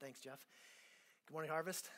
[0.00, 0.38] Thanks, Jeff.
[1.26, 1.90] Good morning, Harvest.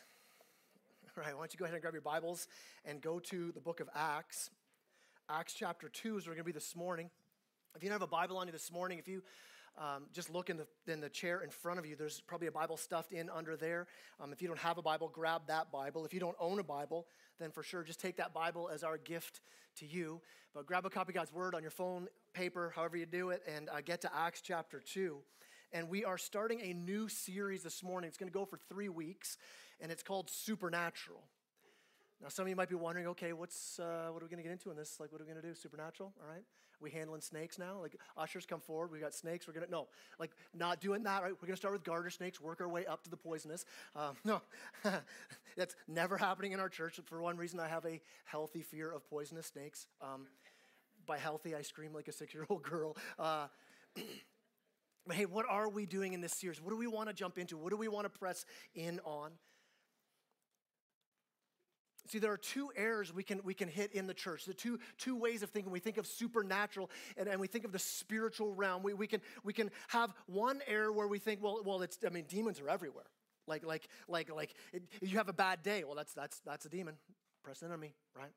[1.17, 2.49] All right, why don't you go ahead and grab your Bibles
[2.85, 4.51] and go to the book of Acts.
[5.31, 7.11] Acts chapter 2 is where we're going to be this morning.
[7.77, 9.23] If you don't have a Bible on you this morning, if you
[9.79, 12.53] um, just look in the, in the chair in front of you, there's probably a
[12.53, 13.87] Bible stuffed in under there.
[14.19, 16.05] Um, if you don't have a Bible, grab that Bible.
[16.05, 17.07] If you don't own a Bible,
[17.39, 19.43] then for sure just take that Bible as our gift
[19.77, 20.21] to you.
[20.53, 23.45] But grab a copy of God's Word on your phone, paper, however you do it,
[23.47, 25.19] and uh, get to Acts chapter 2
[25.73, 28.09] and we are starting a new series this morning.
[28.09, 29.39] It's going to go for three weeks,
[29.81, 31.23] and it's called Supernatural.
[32.23, 34.43] Now, some of you might be wondering, okay, what's uh, what are we going to
[34.43, 34.99] get into in this?
[35.01, 35.55] Like, what are we going to do?
[35.55, 36.43] Supernatural, all right?
[36.43, 37.79] Are we handling snakes now?
[37.81, 38.93] Like, ushers come forward.
[38.93, 39.47] We got snakes.
[39.49, 41.23] We're going to no, like, not doing that.
[41.23, 41.33] Right?
[41.33, 43.65] We're going to start with garter snakes, work our way up to the poisonous.
[43.97, 44.43] Um, no,
[45.57, 47.01] that's never happening in our church.
[47.07, 49.87] For one reason, I have a healthy fear of poisonous snakes.
[50.01, 50.27] Um,
[51.07, 52.97] by healthy, I scream like a six-year-old girl.
[53.19, 53.47] Uh,
[55.07, 56.61] But hey, what are we doing in this series?
[56.61, 57.57] What do we want to jump into?
[57.57, 59.33] What do we want to press in on?
[62.09, 64.45] See, there are two errors we can, we can hit in the church.
[64.45, 65.73] The two, two ways of thinking.
[65.73, 68.83] We think of supernatural and, and we think of the spiritual realm.
[68.83, 72.11] We, we, can, we can have one error where we think, well, well, it's, I
[72.11, 73.07] mean, demons are everywhere.
[73.47, 75.85] Like, like, like, like, it, you have a bad day.
[75.85, 76.95] Well, that's, that's, that's a demon.
[77.43, 78.31] Press in on me, right?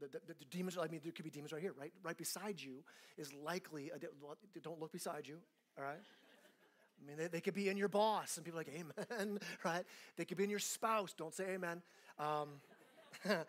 [0.00, 1.92] The, the, the, demons, I mean, there could be demons right here, right?
[2.02, 2.84] Right beside you
[3.16, 5.38] is likely, a, don't look beside you,
[5.78, 6.00] all right?
[7.00, 9.84] I mean, they, they could be in your boss, and people are like, amen, right?
[10.16, 11.82] They could be in your spouse, don't say amen.
[12.18, 12.48] Um,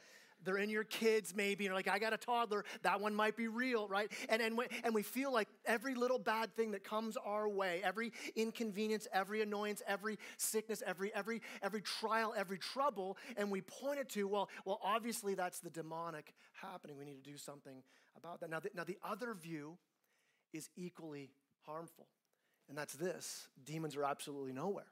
[0.48, 2.64] they're in your kids maybe you're like i got a toddler.
[2.84, 4.12] That one might be real right?
[4.30, 7.82] And, and, we, and we feel like every little bad thing that comes our way
[7.84, 14.00] every inconvenience every annoyance every sickness every every every trial every trouble and we point
[14.00, 16.98] it to well well obviously that's the demonic happening.
[16.98, 17.84] We need to do something
[18.18, 18.50] about that.
[18.50, 19.78] Now the, now the other view
[20.54, 21.30] is equally
[21.66, 22.08] harmful
[22.70, 23.48] and that's this.
[23.64, 24.86] Demons are absolutely nowhere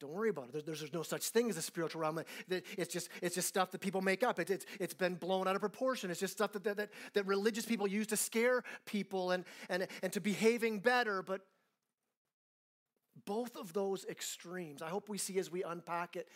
[0.00, 0.64] don't worry about it.
[0.64, 2.20] There's, there's, no such thing as a spiritual realm.
[2.48, 4.38] It's just, it's just stuff that people make up.
[4.38, 6.10] It, it's, it's been blown out of proportion.
[6.10, 10.12] It's just stuff that, that, that religious people use to scare people and, and, and
[10.12, 11.22] to behaving better.
[11.22, 11.40] But
[13.24, 16.28] both of those extremes, I hope we see as we unpack it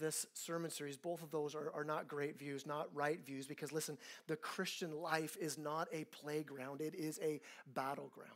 [0.00, 3.70] this sermon series, both of those are, are not great views, not right views, because
[3.70, 3.96] listen,
[4.26, 7.40] the Christian life is not a playground, it is a
[7.74, 8.30] battleground.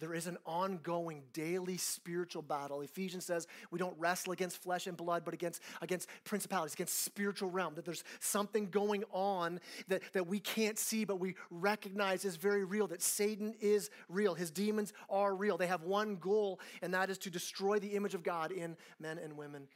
[0.00, 2.80] There is an ongoing daily spiritual battle.
[2.82, 7.50] Ephesians says we don't wrestle against flesh and blood, but against, against principalities, against spiritual
[7.50, 7.74] realm.
[7.74, 12.64] That there's something going on that, that we can't see, but we recognize is very
[12.64, 14.34] real, that Satan is real.
[14.34, 15.56] His demons are real.
[15.56, 19.18] They have one goal, and that is to destroy the image of God in men
[19.18, 19.68] and women.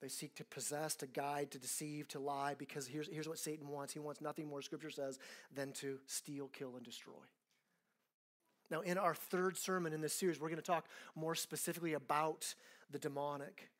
[0.00, 3.68] They seek to possess, to guide, to deceive, to lie, because here's, here's what Satan
[3.68, 3.92] wants.
[3.92, 5.18] He wants nothing more, scripture says,
[5.54, 7.12] than to steal, kill, and destroy.
[8.70, 12.54] Now, in our third sermon in this series, we're going to talk more specifically about
[12.90, 13.70] the demonic.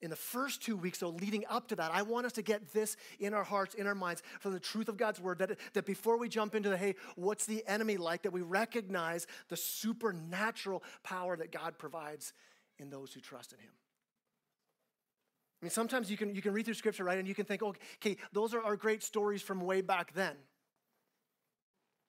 [0.00, 2.72] In the first two weeks, though, leading up to that, I want us to get
[2.72, 5.86] this in our hearts, in our minds, from the truth of God's word, that, that
[5.86, 10.84] before we jump into the, hey, what's the enemy like, that we recognize the supernatural
[11.02, 12.32] power that God provides
[12.78, 13.72] in those who trust in him.
[15.60, 17.62] I mean, sometimes you can, you can read through scripture, right, and you can think,
[17.62, 20.36] oh, okay, those are our great stories from way back then.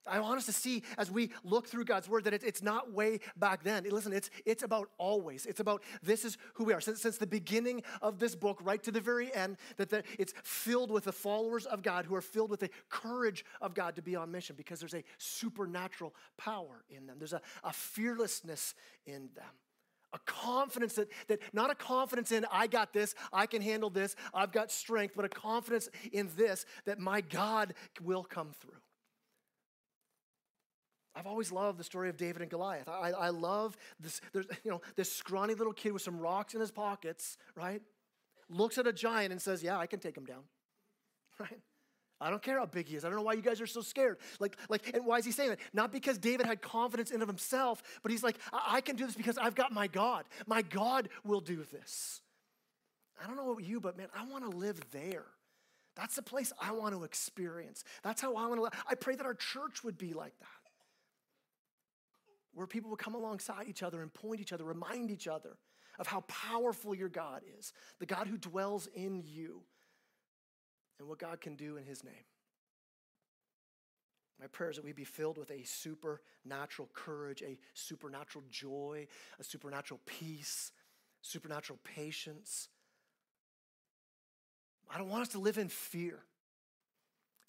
[0.08, 3.20] I want us to see as we look through God's word that it's not way
[3.38, 3.86] back then.
[3.90, 5.46] Listen, it's, it's about always.
[5.46, 6.82] It's about this is who we are.
[6.82, 10.34] Since, since the beginning of this book, right to the very end, that the, it's
[10.44, 14.02] filled with the followers of God who are filled with the courage of God to
[14.02, 17.18] be on mission because there's a supernatural power in them.
[17.20, 18.74] There's a, a fearlessness
[19.06, 19.54] in them.
[20.14, 24.16] A confidence that, that, not a confidence in, I got this, I can handle this,
[24.34, 28.80] I've got strength, but a confidence in this, that my God will come through.
[31.16, 32.88] I've always loved the story of David and Goliath.
[32.88, 36.62] I, I love this, there's, you know, this scrawny little kid with some rocks in
[36.62, 37.82] his pockets, right?
[38.50, 40.44] Looks at a giant and says, Yeah, I can take him down.
[41.40, 41.60] Right?
[42.22, 43.06] I don't care how big he is.
[43.06, 44.18] I don't know why you guys are so scared.
[44.40, 45.60] Like, like, and why is he saying that?
[45.74, 49.06] Not because David had confidence in of himself, but he's like, I, I can do
[49.06, 50.26] this because I've got my God.
[50.46, 52.22] My God will do this.
[53.22, 55.26] I don't know about you, but man, I want to live there.
[55.96, 57.84] That's the place I want to experience.
[58.04, 58.74] That's how I want to live.
[58.88, 60.48] I pray that our church would be like that
[62.54, 65.58] where people will come alongside each other and point each other, remind each other
[65.98, 69.62] of how powerful your God is, the God who dwells in you,
[71.00, 72.14] and what God can do in his name.
[74.40, 79.08] My prayer is that we be filled with a supernatural courage, a supernatural joy,
[79.40, 80.72] a supernatural peace,
[81.22, 82.70] supernatural patience.
[84.90, 86.20] I don't want us to live in fear.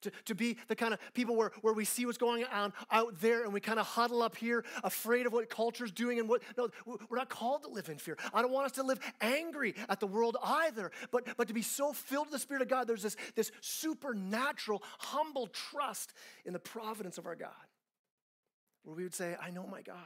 [0.02, 3.20] To, to be the kind of people where, where we see what's going on out
[3.20, 6.43] there and we kind of huddle up here afraid of what culture's doing and what
[6.56, 8.17] no we're not called to live in fear.
[8.32, 11.62] I don't want us to live angry at the world either but but to be
[11.62, 16.14] so filled with the spirit of god there's this this supernatural humble trust
[16.47, 17.50] in the providence of our god.
[18.85, 19.97] Where we would say i know my god.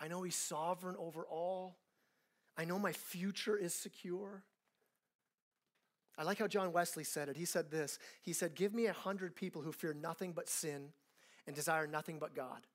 [0.00, 1.78] I know he's sovereign over all.
[2.56, 4.44] I know my future is secure
[6.18, 7.36] I like how John Wesley said it.
[7.36, 10.88] He said this He said, Give me a hundred people who fear nothing but sin
[11.46, 12.66] and desire nothing but God,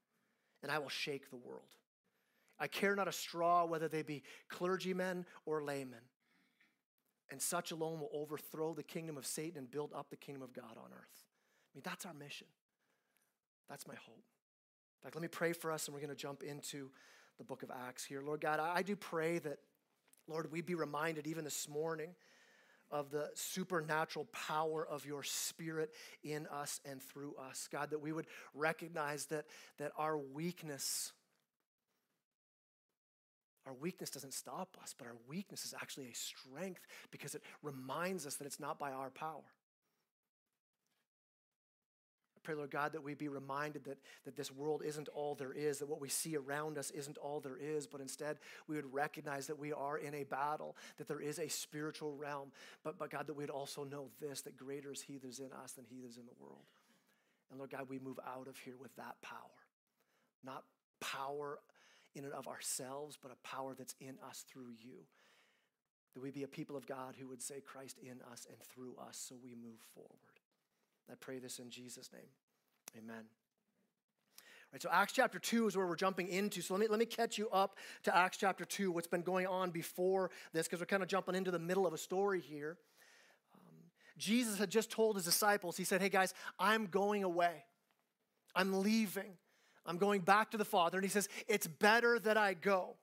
[0.63, 1.75] and I will shake the world.
[2.59, 5.99] I care not a straw whether they be clergymen or laymen.
[7.31, 10.53] And such alone will overthrow the kingdom of Satan and build up the kingdom of
[10.53, 11.23] God on earth.
[11.23, 12.47] I mean, that's our mission.
[13.69, 14.17] That's my hope.
[14.17, 16.91] In fact, let me pray for us, and we're going to jump into
[17.37, 18.21] the book of Acts here.
[18.21, 19.57] Lord God, I do pray that,
[20.27, 22.09] Lord, we be reminded even this morning
[22.91, 25.91] of the supernatural power of your spirit
[26.23, 27.67] in us and through us.
[27.71, 29.45] God, that we would recognize that,
[29.77, 31.13] that our weakness,
[33.65, 38.25] our weakness doesn't stop us, but our weakness is actually a strength because it reminds
[38.25, 39.43] us that it's not by our power
[42.43, 45.79] pray, Lord God, that we be reminded that, that this world isn't all there is,
[45.79, 49.47] that what we see around us isn't all there is, but instead we would recognize
[49.47, 52.51] that we are in a battle, that there is a spiritual realm.
[52.83, 55.51] But, but God, that we'd also know this, that greater is He that is in
[55.63, 56.65] us than He that is in the world.
[57.49, 59.37] And Lord God, we move out of here with that power.
[60.43, 60.63] Not
[60.99, 61.59] power
[62.15, 65.05] in and of ourselves, but a power that's in us through you.
[66.13, 68.95] That we be a people of God who would say Christ in us and through
[69.07, 70.30] us so we move forward.
[71.11, 72.29] I pray this in Jesus' name.
[72.97, 73.25] Amen.
[74.71, 76.61] Right, so Acts chapter 2 is where we're jumping into.
[76.61, 79.45] So let me, let me catch you up to Acts chapter 2, what's been going
[79.45, 82.77] on before this, because we're kind of jumping into the middle of a story here.
[83.53, 83.75] Um,
[84.17, 87.65] Jesus had just told his disciples, he said, Hey guys, I'm going away.
[88.55, 89.33] I'm leaving.
[89.85, 90.97] I'm going back to the Father.
[90.97, 92.95] And he says, It's better that I go.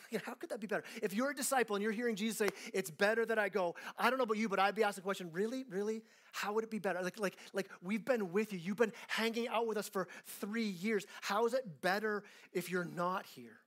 [0.24, 0.84] How could that be better?
[1.02, 4.10] If you're a disciple and you're hearing Jesus say, It's better that I go, I
[4.10, 5.64] don't know about you, but I'd be asking the question, Really?
[5.68, 6.02] Really?
[6.32, 7.02] How would it be better?
[7.02, 8.58] Like, like, like we've been with you.
[8.58, 11.06] You've been hanging out with us for three years.
[11.20, 13.58] How is it better if you're not here?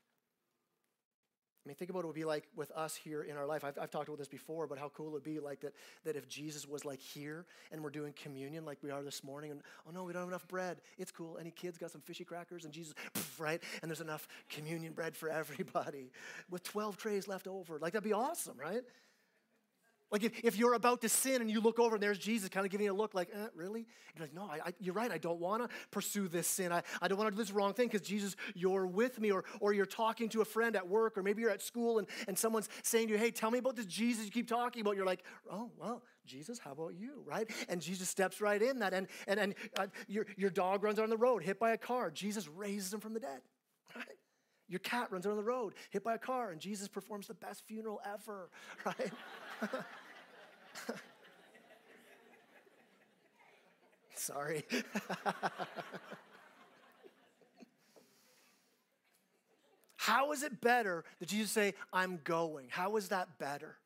[1.66, 3.64] I mean, think about what it would be like with us here in our life.
[3.64, 5.74] I've, I've talked about this before, but how cool it would be like that,
[6.04, 9.50] that if Jesus was like here and we're doing communion like we are this morning,
[9.50, 10.78] and oh no, we don't have enough bread.
[11.00, 11.38] It's cool.
[11.40, 12.66] Any kids got some fishy crackers?
[12.66, 12.94] And Jesus,
[13.40, 13.62] right?
[13.82, 16.12] And there's enough communion bread for everybody
[16.52, 17.80] with 12 trays left over.
[17.80, 18.84] Like, that'd be awesome, right?
[20.12, 22.66] Like if, if you're about to sin and you look over and there's Jesus kind
[22.66, 23.88] of giving you a look like, eh, really?
[24.16, 25.12] You're like, no, I, I, you're right.
[25.12, 26.72] I don't want to pursue this sin.
[26.72, 29.32] I, I don't want to do this wrong thing because Jesus, you're with me.
[29.32, 32.08] Or, or you're talking to a friend at work or maybe you're at school and,
[32.28, 34.96] and someone's saying to you, hey, tell me about this Jesus you keep talking about.
[34.96, 37.50] You're like, oh, well, Jesus, how about you, right?
[37.68, 38.94] And Jesus steps right in that.
[38.94, 41.78] And, and, and uh, your, your dog runs out on the road, hit by a
[41.78, 42.12] car.
[42.12, 43.42] Jesus raises him from the dead,
[43.96, 44.06] right?
[44.68, 47.36] Your cat runs out on the road, hit by a car, and Jesus performs the
[47.36, 48.50] best funeral ever,
[48.86, 49.12] right?
[54.16, 54.66] Sorry.
[59.98, 62.68] How is it better that Jesus say, I'm going?
[62.70, 63.78] How is that better?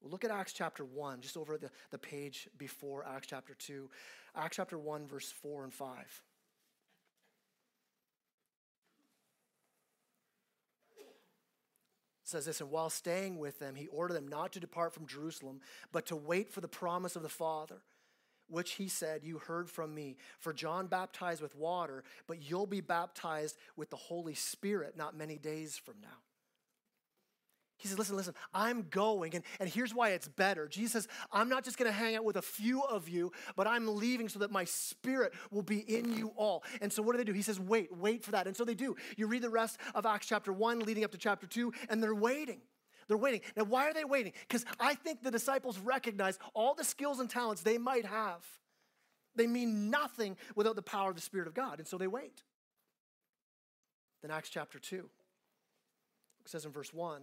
[0.00, 3.90] Well, look at Acts chapter 1, just over the, the page before Acts chapter 2.
[4.36, 6.22] Acts chapter 1, verse 4 and 5.
[12.30, 15.60] Says this, and while staying with them, he ordered them not to depart from Jerusalem,
[15.92, 17.82] but to wait for the promise of the Father,
[18.48, 20.16] which he said, You heard from me.
[20.38, 25.38] For John baptized with water, but you'll be baptized with the Holy Spirit not many
[25.38, 26.08] days from now.
[27.80, 29.34] He says, Listen, listen, I'm going.
[29.34, 30.68] And, and here's why it's better.
[30.68, 33.96] Jesus says, I'm not just to hang out with a few of you, but I'm
[33.96, 36.62] leaving so that my spirit will be in you all.
[36.82, 37.32] And so what do they do?
[37.32, 38.46] He says, Wait, wait for that.
[38.46, 38.96] And so they do.
[39.16, 42.14] You read the rest of Acts chapter 1 leading up to chapter 2, and they're
[42.14, 42.60] waiting.
[43.08, 43.40] They're waiting.
[43.56, 44.34] Now, why are they waiting?
[44.46, 48.46] Because I think the disciples recognize all the skills and talents they might have.
[49.34, 51.78] They mean nothing without the power of the Spirit of God.
[51.78, 52.42] And so they wait.
[54.20, 55.08] Then Acts chapter 2.
[56.44, 57.22] It says in verse 1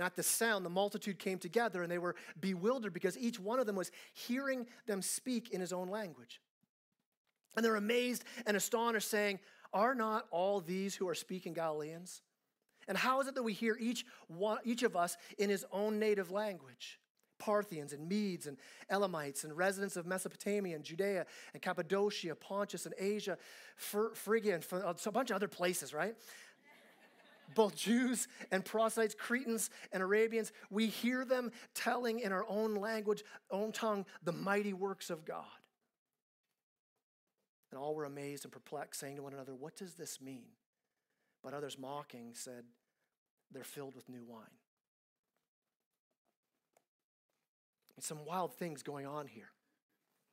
[0.00, 3.60] And at the sound, the multitude came together and they were bewildered because each one
[3.60, 6.40] of them was hearing them speak in his own language.
[7.54, 9.40] And they're amazed and astonished, saying,
[9.74, 12.22] Are not all these who are speaking Galileans?
[12.88, 15.98] And how is it that we hear each, one, each of us in his own
[15.98, 16.98] native language?
[17.38, 18.56] Parthians and Medes and
[18.88, 23.36] Elamites and residents of Mesopotamia and Judea and Cappadocia, Pontus and Asia,
[23.76, 26.14] Phrygia, and a bunch of other places, right?
[27.54, 33.24] Both Jews and proselytes, Cretans and Arabians, we hear them telling in our own language,
[33.50, 35.44] own tongue, the mighty works of God.
[37.70, 40.46] And all were amazed and perplexed, saying to one another, What does this mean?
[41.42, 42.64] But others mocking said,
[43.52, 44.46] They're filled with new wine.
[48.02, 49.50] some wild things going on here.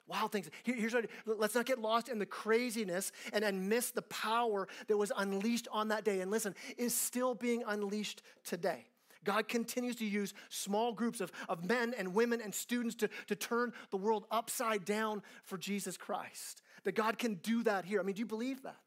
[0.07, 0.49] Wild things.
[0.63, 4.67] Here, here's what, let's not get lost in the craziness and, and miss the power
[4.87, 6.21] that was unleashed on that day.
[6.21, 8.85] And listen, is still being unleashed today.
[9.23, 13.35] God continues to use small groups of, of men and women and students to, to
[13.35, 16.61] turn the world upside down for Jesus Christ.
[16.85, 17.99] That God can do that here.
[17.99, 18.77] I mean, do you believe that?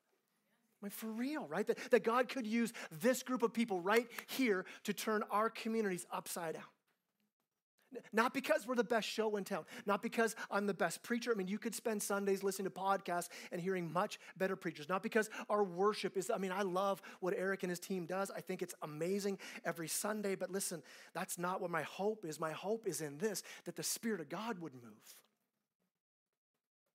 [0.83, 1.67] I mean, for real, right?
[1.67, 2.73] That, that God could use
[3.03, 6.63] this group of people right here to turn our communities upside down.
[8.13, 11.33] Not because we're the best show in town, not because I'm the best preacher.
[11.33, 14.89] I mean, you could spend Sundays listening to podcasts and hearing much better preachers.
[14.89, 18.31] Not because our worship is, I mean, I love what Eric and his team does.
[18.31, 20.35] I think it's amazing every Sunday.
[20.35, 20.83] But listen,
[21.15, 22.39] that's not what my hope is.
[22.39, 25.15] My hope is in this that the Spirit of God would move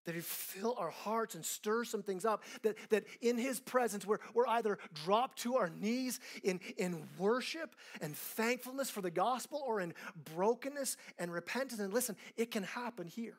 [0.06, 4.06] that he'd fill our hearts and stir some things up, that, that in his presence
[4.06, 9.62] we're, we're either dropped to our knees in, in worship and thankfulness for the gospel
[9.66, 9.94] or in
[10.36, 11.80] brokenness and repentance.
[11.80, 13.38] And listen, it can happen here.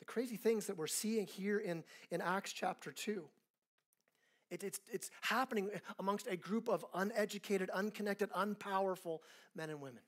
[0.00, 3.24] The crazy things that we're seeing here in, in Acts chapter 2.
[4.50, 9.18] It, it's, it's happening amongst a group of uneducated, unconnected, unpowerful
[9.54, 10.02] men and women.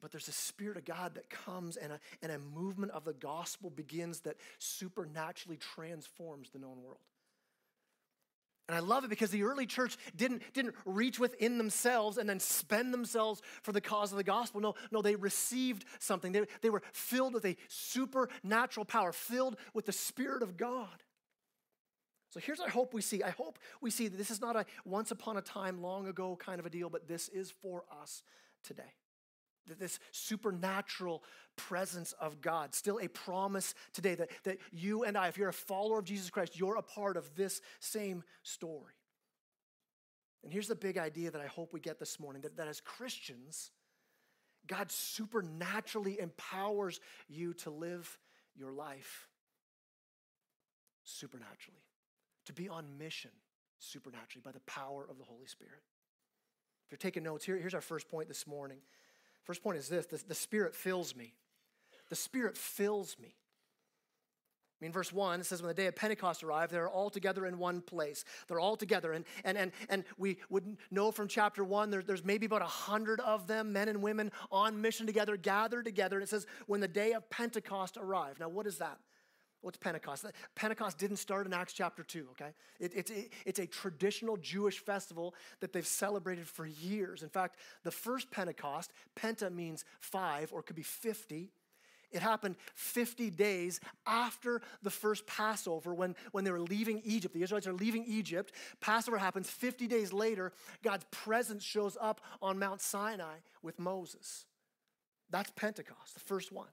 [0.00, 3.12] But there's a Spirit of God that comes and a, and a movement of the
[3.12, 7.00] gospel begins that supernaturally transforms the known world.
[8.68, 12.38] And I love it because the early church didn't, didn't reach within themselves and then
[12.38, 14.60] spend themselves for the cause of the gospel.
[14.60, 16.32] No, no, they received something.
[16.32, 21.02] They, they were filled with a supernatural power, filled with the Spirit of God.
[22.30, 23.22] So here's I hope we see.
[23.22, 26.36] I hope we see that this is not a once upon a time, long ago
[26.36, 28.22] kind of a deal, but this is for us
[28.62, 28.92] today
[29.74, 31.22] this supernatural
[31.56, 32.74] presence of God.
[32.74, 36.30] Still a promise today that, that you and I, if you're a follower of Jesus
[36.30, 38.94] Christ, you're a part of this same story.
[40.44, 42.80] And here's the big idea that I hope we get this morning that, that as
[42.80, 43.70] Christians,
[44.66, 48.18] God supernaturally empowers you to live
[48.54, 49.28] your life
[51.04, 51.82] supernaturally,
[52.46, 53.30] to be on mission
[53.78, 55.82] supernaturally by the power of the Holy Spirit.
[56.86, 58.78] If you're taking notes, here, here's our first point this morning.
[59.48, 61.32] First point is this the, the Spirit fills me.
[62.10, 63.34] The Spirit fills me.
[64.80, 67.46] I mean, verse 1, it says, when the day of Pentecost arrived, they're all together
[67.46, 68.24] in one place.
[68.46, 69.12] They're all together.
[69.12, 72.66] And, and, and, and we would know from chapter 1, there, there's maybe about a
[72.66, 76.16] 100 of them, men and women, on mission together, gathered together.
[76.16, 78.38] And it says, when the day of Pentecost arrived.
[78.38, 78.98] Now, what is that?
[79.60, 80.24] What's Pentecost?
[80.54, 82.50] Pentecost didn't start in Acts chapter 2, okay?
[82.78, 87.22] It, it's, it, it's a traditional Jewish festival that they've celebrated for years.
[87.22, 91.50] In fact, the first Pentecost, Penta means five or could be 50.
[92.10, 97.34] It happened 50 days after the first Passover when, when they were leaving Egypt.
[97.34, 98.52] The Israelites are leaving Egypt.
[98.80, 100.52] Passover happens 50 days later.
[100.82, 104.46] God's presence shows up on Mount Sinai with Moses.
[105.30, 106.68] That's Pentecost, the first one.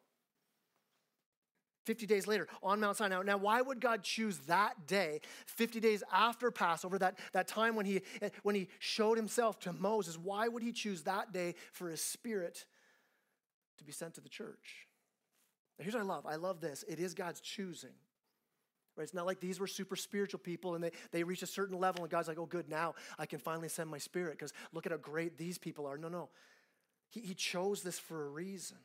[1.85, 3.21] 50 days later on Mount Sinai.
[3.23, 7.85] Now, why would God choose that day, 50 days after Passover, that, that time when
[7.85, 8.01] he,
[8.43, 10.17] when he showed himself to Moses?
[10.17, 12.65] Why would he choose that day for his spirit
[13.77, 14.87] to be sent to the church?
[15.77, 17.93] Now, here's what I love I love this it is God's choosing.
[18.97, 19.03] Right?
[19.03, 22.03] It's not like these were super spiritual people and they, they reach a certain level
[22.03, 24.93] and God's like, oh, good, now I can finally send my spirit because look at
[24.93, 25.97] how great these people are.
[25.97, 26.29] No, no.
[27.09, 28.77] He, he chose this for a reason.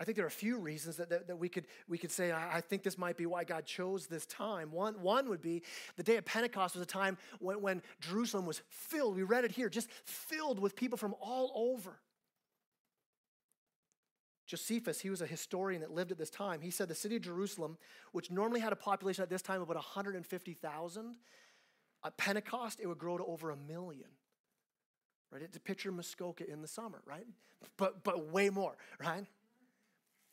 [0.00, 2.30] I think there are a few reasons that, that, that, we, could, we could say,
[2.30, 4.70] I, I think this might be why God chose this time.
[4.70, 5.62] One, one would be
[5.96, 9.16] the day of Pentecost was a time when, when Jerusalem was filled.
[9.16, 11.98] We read it here, just filled with people from all over.
[14.46, 16.60] Josephus, he was a historian that lived at this time.
[16.60, 17.76] He said the city of Jerusalem,
[18.12, 21.14] which normally had a population at this time of about 150,000,
[22.04, 24.08] at Pentecost, it would grow to over a million.
[25.30, 25.42] Right?
[25.42, 27.26] It's to picture Muskoka in the summer, right?
[27.76, 29.26] But, but way more, right?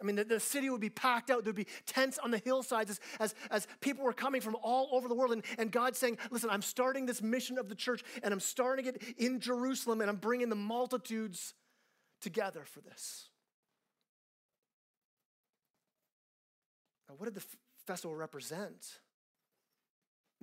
[0.01, 1.43] I mean, the, the, city would be packed out.
[1.43, 5.07] There'd be tents on the hillsides as, as, as people were coming from all over
[5.07, 5.31] the world.
[5.31, 8.87] And, and God saying, Listen, I'm starting this mission of the church, and I'm starting
[8.87, 11.53] it in Jerusalem, and I'm bringing the multitudes
[12.21, 13.29] together for this.
[17.07, 17.45] Now, what did the
[17.85, 18.99] festival represent?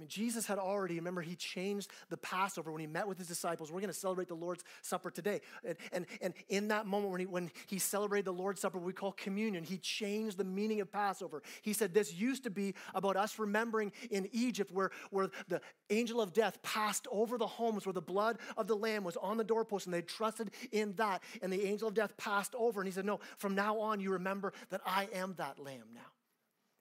[0.03, 3.71] Mean, Jesus had already, remember, he changed the Passover when he met with his disciples.
[3.71, 5.41] We're going to celebrate the Lord's Supper today.
[5.65, 8.93] And, and, and in that moment when he, when he celebrated the Lord's Supper, we
[8.93, 11.43] call communion, he changed the meaning of Passover.
[11.63, 16.21] He said this used to be about us remembering in Egypt where, where the angel
[16.21, 19.45] of death passed over the homes where the blood of the lamb was on the
[19.45, 21.23] doorpost and they trusted in that.
[21.43, 22.81] And the angel of death passed over.
[22.81, 26.01] And he said, No, from now on, you remember that I am that lamb now.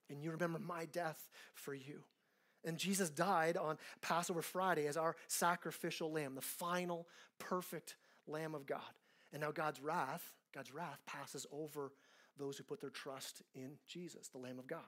[0.10, 2.02] And you remember my death for you.
[2.64, 7.08] And Jesus died on Passover Friday as our sacrificial lamb, the final
[7.40, 7.96] perfect
[8.28, 8.82] lamb of God.
[9.34, 11.92] And now God's wrath, God's wrath passes over
[12.38, 14.80] those who put their trust in Jesus, the Lamb of God.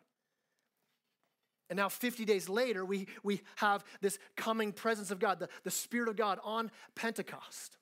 [1.69, 5.71] And now, 50 days later, we, we have this coming presence of God, the, the
[5.71, 7.77] Spirit of God on Pentecost.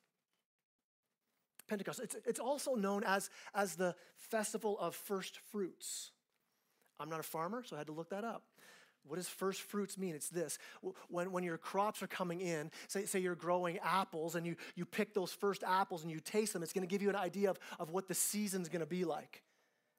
[1.68, 2.00] Pentecost.
[2.00, 6.12] It's, it's also known as, as the Festival of First Fruits.
[7.00, 8.44] I'm not a farmer, so I had to look that up.
[9.04, 10.16] What does first fruits mean?
[10.16, 10.58] It's this.
[11.10, 14.86] When, when your crops are coming in, say, say you're growing apples and you, you
[14.86, 17.50] pick those first apples and you taste them, it's going to give you an idea
[17.50, 19.44] of, of what the season's going to be like.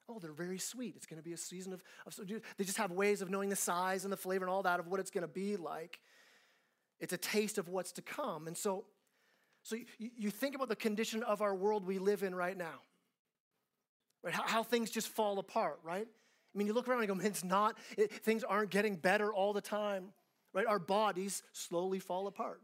[0.09, 0.94] Oh, they're very sweet.
[0.97, 3.56] It's going to be a season of, of, they just have ways of knowing the
[3.56, 6.00] size and the flavor and all that of what it's going to be like.
[7.00, 8.47] It's a taste of what's to come.
[8.47, 8.85] And so,
[9.62, 12.80] so you, you think about the condition of our world we live in right now,
[14.23, 14.35] right?
[14.35, 16.06] How, how things just fall apart, right?
[16.54, 19.32] I mean, you look around and go, man, it's not, it, things aren't getting better
[19.32, 20.09] all the time,
[20.52, 20.66] right?
[20.66, 22.61] Our bodies slowly fall apart.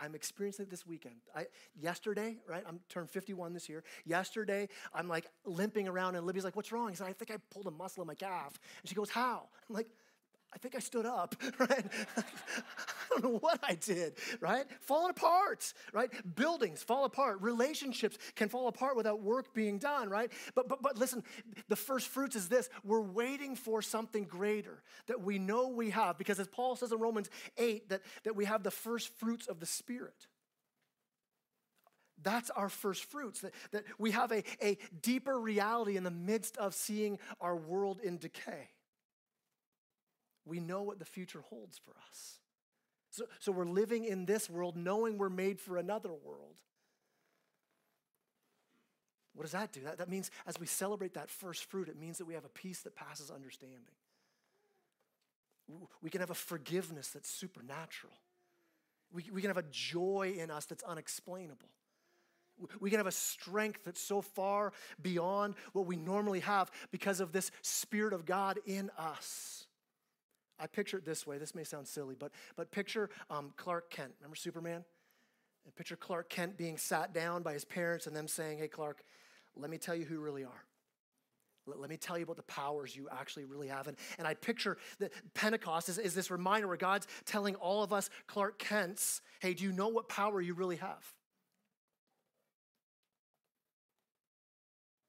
[0.00, 1.16] I'm experiencing it this weekend.
[1.36, 1.46] I,
[1.78, 2.64] yesterday, right?
[2.66, 3.84] I'm turned 51 this year.
[4.06, 7.36] Yesterday, I'm like limping around, and Libby's like, "What's wrong?" He said, "I think I
[7.52, 9.88] pulled a muscle in my calf." And she goes, "How?" I'm like,
[10.52, 11.84] I think I stood up, right?
[13.10, 14.64] Don't know what I did, right?
[14.80, 16.10] Falling apart, right?
[16.36, 17.40] Buildings fall apart.
[17.40, 20.30] Relationships can fall apart without work being done, right?
[20.54, 21.22] But, but, but listen,
[21.68, 26.18] the first fruits is this we're waiting for something greater that we know we have,
[26.18, 29.60] because as Paul says in Romans 8, that, that we have the first fruits of
[29.60, 30.26] the Spirit.
[32.22, 36.58] That's our first fruits, that, that we have a, a deeper reality in the midst
[36.58, 38.68] of seeing our world in decay
[40.50, 42.39] we know what the future holds for us.
[43.10, 46.56] So, so we're living in this world knowing we're made for another world.
[49.34, 49.80] What does that do?
[49.82, 52.50] That, that means as we celebrate that first fruit, it means that we have a
[52.50, 53.80] peace that passes understanding.
[56.02, 58.12] We can have a forgiveness that's supernatural.
[59.12, 61.68] We, we can have a joy in us that's unexplainable.
[62.80, 67.32] We can have a strength that's so far beyond what we normally have because of
[67.32, 69.66] this Spirit of God in us.
[70.60, 71.38] I picture it this way.
[71.38, 74.12] This may sound silly, but, but picture um, Clark Kent.
[74.20, 74.84] Remember Superman?
[75.64, 79.02] And picture Clark Kent being sat down by his parents and them saying, Hey, Clark,
[79.56, 80.64] let me tell you who you really are.
[81.66, 83.88] Let, let me tell you about the powers you actually really have.
[83.88, 87.92] And, and I picture that Pentecost is, is this reminder where God's telling all of
[87.92, 91.14] us Clark Kents, Hey, do you know what power you really have?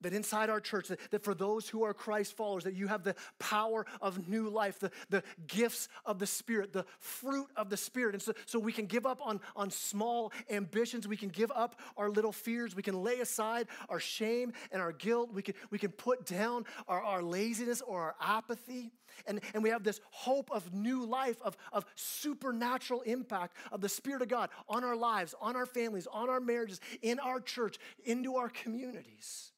[0.02, 3.04] That inside our church, that, that, for those who are Christ followers, that you have
[3.04, 7.78] the power of new life, the, the gifts of the Spirit, the fruit of the
[7.78, 8.16] Spirit.
[8.16, 11.08] And so, so we can give up on, on small ambitions.
[11.08, 12.76] We can give up our little fears.
[12.76, 15.34] We can lay aside our shame and our guilt.
[15.34, 18.92] We can, we can put down our, our laziness or our apathy.
[19.28, 23.90] And, and we have this hope of new life, of, of supernatural impact of the
[23.90, 27.78] Spirit of God on our lives, on our families, on our marriages, in our church,
[28.04, 29.52] into our communities.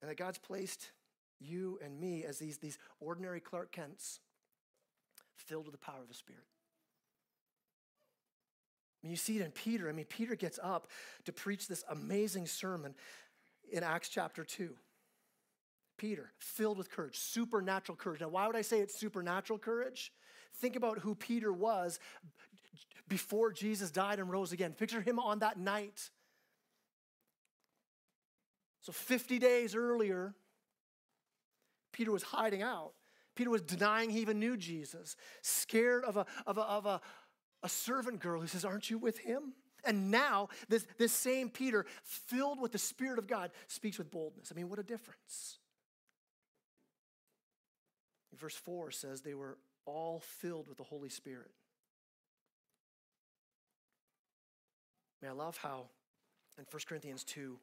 [0.00, 0.90] And that God's placed
[1.40, 4.20] you and me as these, these ordinary Clark Kents
[5.34, 6.44] filled with the power of the Spirit.
[9.02, 9.88] I mean, you see it in Peter.
[9.88, 10.88] I mean, Peter gets up
[11.24, 12.94] to preach this amazing sermon
[13.70, 14.70] in Acts chapter 2.
[15.98, 18.20] Peter, filled with courage, supernatural courage.
[18.20, 20.12] Now, why would I say it's supernatural courage?
[20.56, 21.98] Think about who Peter was
[23.08, 24.72] before Jesus died and rose again.
[24.72, 26.10] Picture him on that night
[28.86, 30.32] so 50 days earlier,
[31.92, 32.92] Peter was hiding out.
[33.34, 37.00] Peter was denying he even knew Jesus, scared of a, of a, of a,
[37.64, 39.54] a servant girl who says, Aren't you with him?
[39.84, 44.52] And now, this, this same Peter, filled with the Spirit of God, speaks with boldness.
[44.52, 45.58] I mean, what a difference.
[48.38, 51.50] Verse 4 says they were all filled with the Holy Spirit.
[55.20, 55.86] Man, I love how
[56.56, 57.58] in 1 Corinthians 2,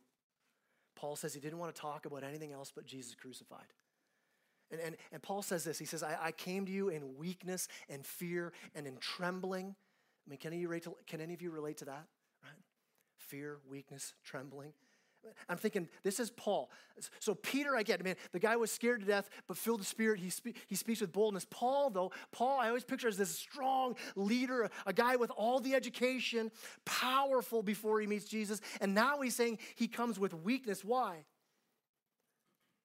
[1.03, 3.73] Paul says he didn't want to talk about anything else but Jesus crucified.
[4.71, 7.67] And, and, and Paul says this he says, I, I came to you in weakness
[7.89, 9.75] and fear and in trembling.
[10.25, 10.65] I mean, can any,
[11.05, 12.05] can any of you relate to that?
[12.41, 12.63] Right?
[13.17, 14.71] Fear, weakness, trembling.
[15.49, 16.69] I'm thinking, this is Paul.
[17.19, 19.87] So Peter, I get, I mean, the guy was scared to death, but filled with
[19.87, 20.19] spirit.
[20.19, 21.45] He, spe- he speaks with boldness.
[21.49, 25.75] Paul, though, Paul, I always picture as this strong leader, a guy with all the
[25.75, 26.51] education,
[26.85, 28.61] powerful before he meets Jesus.
[28.81, 30.83] And now he's saying he comes with weakness.
[30.83, 31.25] Why?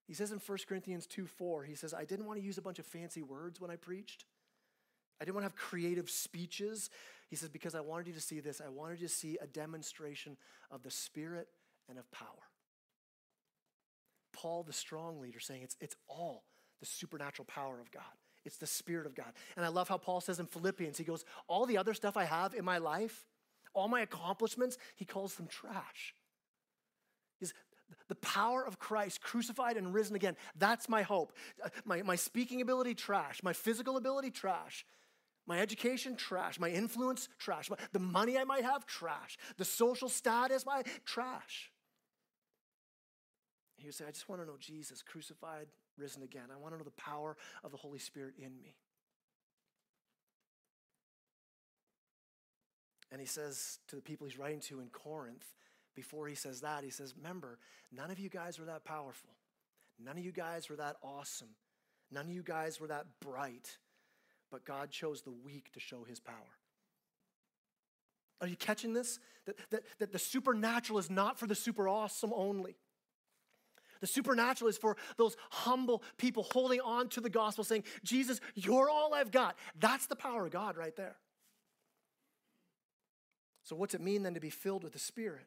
[0.06, 2.62] He says in 1 Corinthians 2 4, he says, I didn't want to use a
[2.62, 4.24] bunch of fancy words when I preached.
[5.20, 6.90] I didn't want to have creative speeches.
[7.28, 8.62] He says, because I wanted you to see this.
[8.64, 10.36] I wanted you to see a demonstration
[10.70, 11.48] of the Spirit
[11.88, 12.26] and of power.
[14.32, 16.44] Paul, the strong leader, saying it's, it's all
[16.80, 18.02] the supernatural power of God.
[18.44, 19.32] It's the Spirit of God.
[19.56, 22.24] And I love how Paul says in Philippians, he goes, All the other stuff I
[22.24, 23.26] have in my life,
[23.74, 26.14] all my accomplishments, he calls them trash.
[27.38, 27.52] He's,
[28.08, 31.32] the power of Christ, crucified and risen again, that's my hope.
[31.84, 33.42] My, my speaking ability, trash.
[33.42, 34.86] My physical ability, trash.
[35.46, 36.60] My education, trash.
[36.60, 37.70] My influence, trash.
[37.92, 39.36] The money I might have, trash.
[39.56, 41.70] The social status, my trash.
[43.78, 46.48] He would say, I just want to know Jesus, crucified, risen again.
[46.52, 48.74] I want to know the power of the Holy Spirit in me.
[53.10, 55.54] And he says to the people he's writing to in Corinth,
[55.94, 57.58] before he says that, he says, Remember,
[57.90, 59.30] none of you guys were that powerful.
[59.98, 61.48] None of you guys were that awesome.
[62.10, 63.78] None of you guys were that bright.
[64.50, 66.34] But God chose the weak to show his power.
[68.40, 69.18] Are you catching this?
[69.46, 72.76] That, that, that the supernatural is not for the super awesome only.
[74.00, 78.90] The supernatural is for those humble people holding on to the gospel, saying, Jesus, you're
[78.90, 79.56] all I've got.
[79.78, 81.16] That's the power of God right there.
[83.64, 85.46] So, what's it mean then to be filled with the Spirit?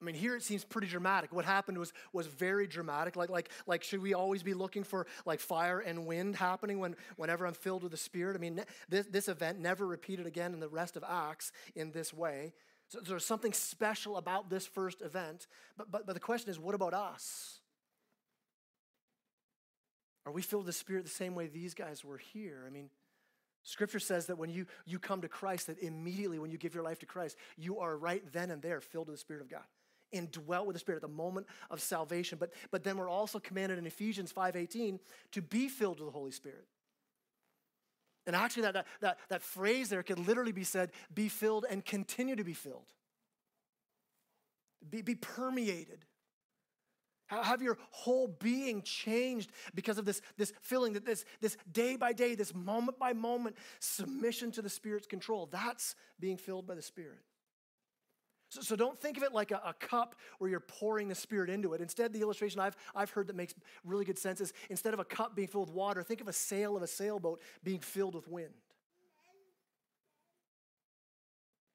[0.00, 1.32] I mean, here it seems pretty dramatic.
[1.32, 3.16] What happened was, was very dramatic.
[3.16, 6.96] Like, like, like, should we always be looking for like fire and wind happening when,
[7.16, 8.36] whenever I'm filled with the Spirit?
[8.36, 12.12] I mean, this, this event never repeated again in the rest of Acts in this
[12.12, 12.52] way.
[12.88, 15.46] So there's something special about this first event.
[15.76, 17.60] But, but, but the question is, what about us?
[20.24, 22.64] Are we filled with the Spirit the same way these guys were here?
[22.66, 22.90] I mean,
[23.62, 26.84] Scripture says that when you, you come to Christ, that immediately when you give your
[26.84, 29.64] life to Christ, you are right then and there filled with the Spirit of God.
[30.12, 32.38] Indwelt with the Spirit at the moment of salvation.
[32.38, 35.00] But, but then we're also commanded in Ephesians 5.18
[35.32, 36.66] to be filled with the Holy Spirit.
[38.26, 41.84] And actually, that, that, that, that phrase there could literally be said, be filled and
[41.84, 42.92] continue to be filled.
[44.88, 46.04] Be, be permeated.
[47.28, 52.12] Have your whole being changed because of this, this feeling that this, this day by
[52.12, 55.46] day, this moment by moment submission to the Spirit's control.
[55.46, 57.18] That's being filled by the Spirit.
[58.48, 61.50] So, so don't think of it like a, a, cup where you're pouring the Spirit
[61.50, 61.80] into it.
[61.80, 63.54] Instead, the illustration I've, I've heard that makes
[63.84, 66.32] really good sense is instead of a cup being filled with water, think of a
[66.32, 68.54] sail of a sailboat being filled with wind.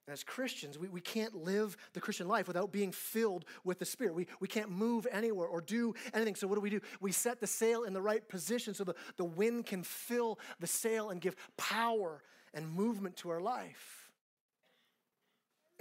[0.08, 4.14] As Christians, we, we can't live the Christian life without being filled with the Spirit.
[4.14, 6.36] We, we can't move anywhere or do anything.
[6.36, 6.82] So, what do we do?
[7.00, 10.68] We set the sail in the right position so the, the wind can fill the
[10.68, 14.01] sail and give power and movement to our life.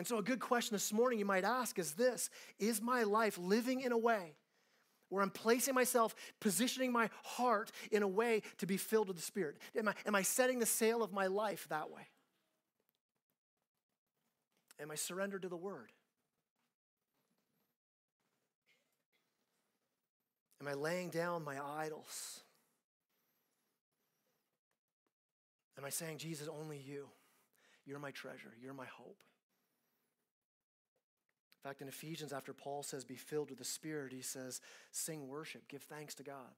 [0.01, 3.37] And so, a good question this morning you might ask is this Is my life
[3.37, 4.35] living in a way
[5.11, 9.23] where I'm placing myself, positioning my heart in a way to be filled with the
[9.23, 9.59] Spirit?
[9.77, 12.01] Am I, am I setting the sail of my life that way?
[14.81, 15.93] Am I surrendered to the Word?
[20.63, 22.41] Am I laying down my idols?
[25.77, 27.07] Am I saying, Jesus, only you?
[27.85, 28.55] You're my treasure.
[28.63, 29.19] You're my hope.
[31.63, 35.29] In fact, in Ephesians, after Paul says, be filled with the Spirit, he says, sing
[35.29, 36.55] worship, give thanks to God.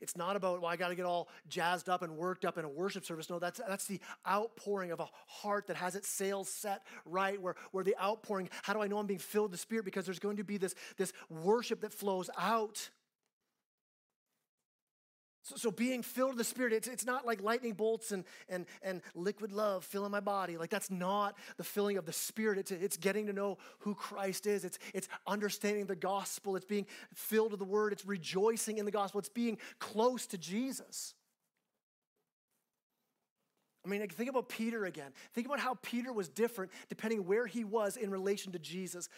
[0.00, 2.64] It's not about, well, I got to get all jazzed up and worked up in
[2.64, 3.28] a worship service.
[3.28, 7.54] No, that's, that's the outpouring of a heart that has its sails set right, where,
[7.72, 9.84] where the outpouring, how do I know I'm being filled with the Spirit?
[9.84, 12.88] Because there's going to be this, this worship that flows out
[15.46, 18.66] so, so being filled with the Spirit, it's, it's not like lightning bolts and, and,
[18.82, 20.56] and liquid love filling my body.
[20.56, 22.58] Like that's not the filling of the Spirit.
[22.58, 24.64] It's, it's getting to know who Christ is.
[24.64, 26.56] It's, it's understanding the gospel.
[26.56, 27.92] It's being filled with the word.
[27.92, 29.20] It's rejoicing in the gospel.
[29.20, 31.14] It's being close to Jesus.
[33.84, 35.12] I mean, think about Peter again.
[35.32, 39.08] Think about how Peter was different depending where he was in relation to Jesus.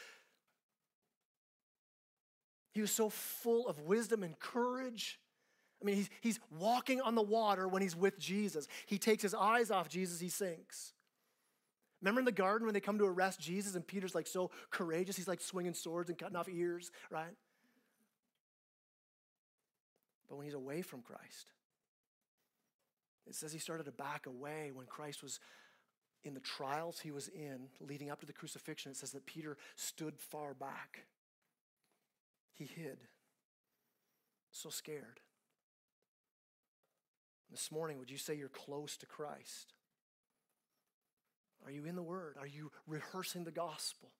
[2.74, 5.18] He was so full of wisdom and courage.
[5.80, 8.66] I mean, he's, he's walking on the water when he's with Jesus.
[8.86, 10.92] He takes his eyes off Jesus, he sinks.
[12.00, 15.16] Remember in the garden when they come to arrest Jesus and Peter's like so courageous?
[15.16, 17.34] He's like swinging swords and cutting off ears, right?
[20.28, 21.50] But when he's away from Christ,
[23.26, 25.40] it says he started to back away when Christ was
[26.24, 29.56] in the trials he was in leading up to the crucifixion, it says that Peter
[29.76, 31.04] stood far back.
[32.54, 32.98] He hid,
[34.50, 35.20] so scared.
[37.50, 39.72] This morning, would you say you're close to Christ?
[41.64, 42.36] Are you in the Word?
[42.38, 44.10] Are you rehearsing the gospel?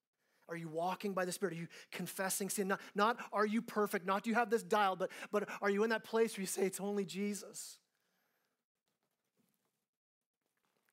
[0.49, 1.55] Are you walking by the Spirit?
[1.55, 2.69] Are you confessing sin?
[2.69, 5.85] Not, not are you perfect, not do you have this dialed, but, but are you
[5.85, 7.79] in that place where you say it's only Jesus?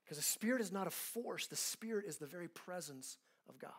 [0.04, 3.18] Because the Spirit is not a force, the Spirit is the very presence
[3.50, 3.72] of God.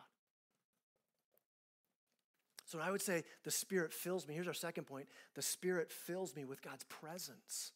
[2.65, 4.33] So I would say the Spirit fills me.
[4.33, 7.71] Here's our second point the Spirit fills me with God's presence.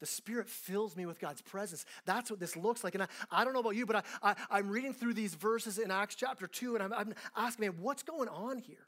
[0.00, 1.84] The Spirit fills me with God's presence.
[2.04, 2.94] That's what this looks like.
[2.94, 5.78] And I, I don't know about you, but I, I, am reading through these verses
[5.78, 8.86] in Acts chapter 2, and I'm, I'm asking, man, what's going on here?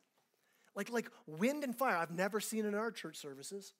[0.77, 3.75] Like, like wind and fire, I've never seen in our church services.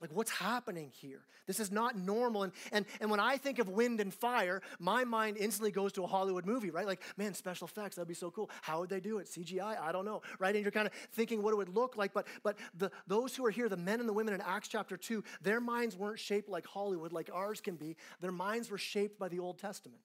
[0.00, 1.22] Like, what's happening here?
[1.46, 2.44] This is not normal.
[2.44, 6.04] And, and, and when I think of wind and fire, my mind instantly goes to
[6.04, 6.86] a Hollywood movie, right?
[6.86, 8.50] Like, man, special effects, that'd be so cool.
[8.62, 9.26] How would they do it?
[9.26, 9.80] CGI?
[9.80, 10.54] I don't know, right?
[10.54, 12.12] And you're kind of thinking what it would look like.
[12.12, 14.96] But, but the, those who are here, the men and the women in Acts chapter
[14.96, 17.96] 2, their minds weren't shaped like Hollywood, like ours can be.
[18.20, 20.02] Their minds were shaped by the Old Testament.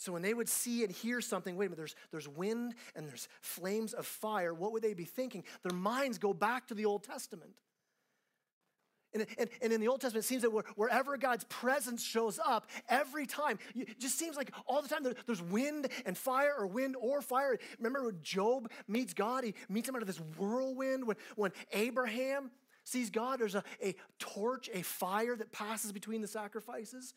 [0.00, 3.06] So when they would see and hear something, wait a minute, there's, there's wind and
[3.06, 5.44] there's flames of fire, what would they be thinking?
[5.62, 7.52] Their minds go back to the Old Testament.
[9.12, 12.70] And, and, and in the Old Testament, it seems that wherever God's presence shows up,
[12.88, 16.96] every time, it just seems like all the time there's wind and fire or wind
[16.98, 17.58] or fire.
[17.76, 19.44] Remember when Job meets God?
[19.44, 21.06] He meets him out of this whirlwind.
[21.06, 22.50] When, when Abraham
[22.84, 27.12] sees God, there's a, a torch, a fire that passes between the sacrifices.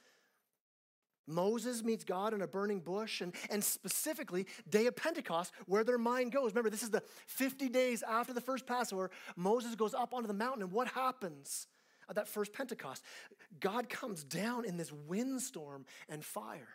[1.28, 5.98] Moses meets God in a burning bush, and, and specifically, day of Pentecost, where their
[5.98, 6.52] mind goes.
[6.52, 9.10] Remember, this is the 50 days after the first Passover.
[9.36, 11.68] Moses goes up onto the mountain, and what happens
[12.10, 13.04] at that first Pentecost?
[13.60, 16.70] God comes down in this windstorm and fire.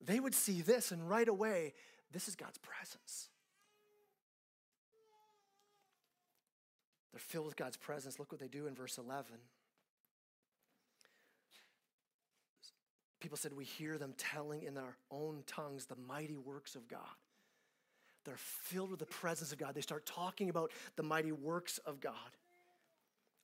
[0.00, 1.74] They would see this, and right away,
[2.12, 3.28] this is God's presence.
[7.12, 8.18] They're filled with God's presence.
[8.18, 9.34] Look what they do in verse 11.
[13.20, 17.00] People said, We hear them telling in their own tongues the mighty works of God.
[18.24, 19.74] They're filled with the presence of God.
[19.74, 22.12] They start talking about the mighty works of God.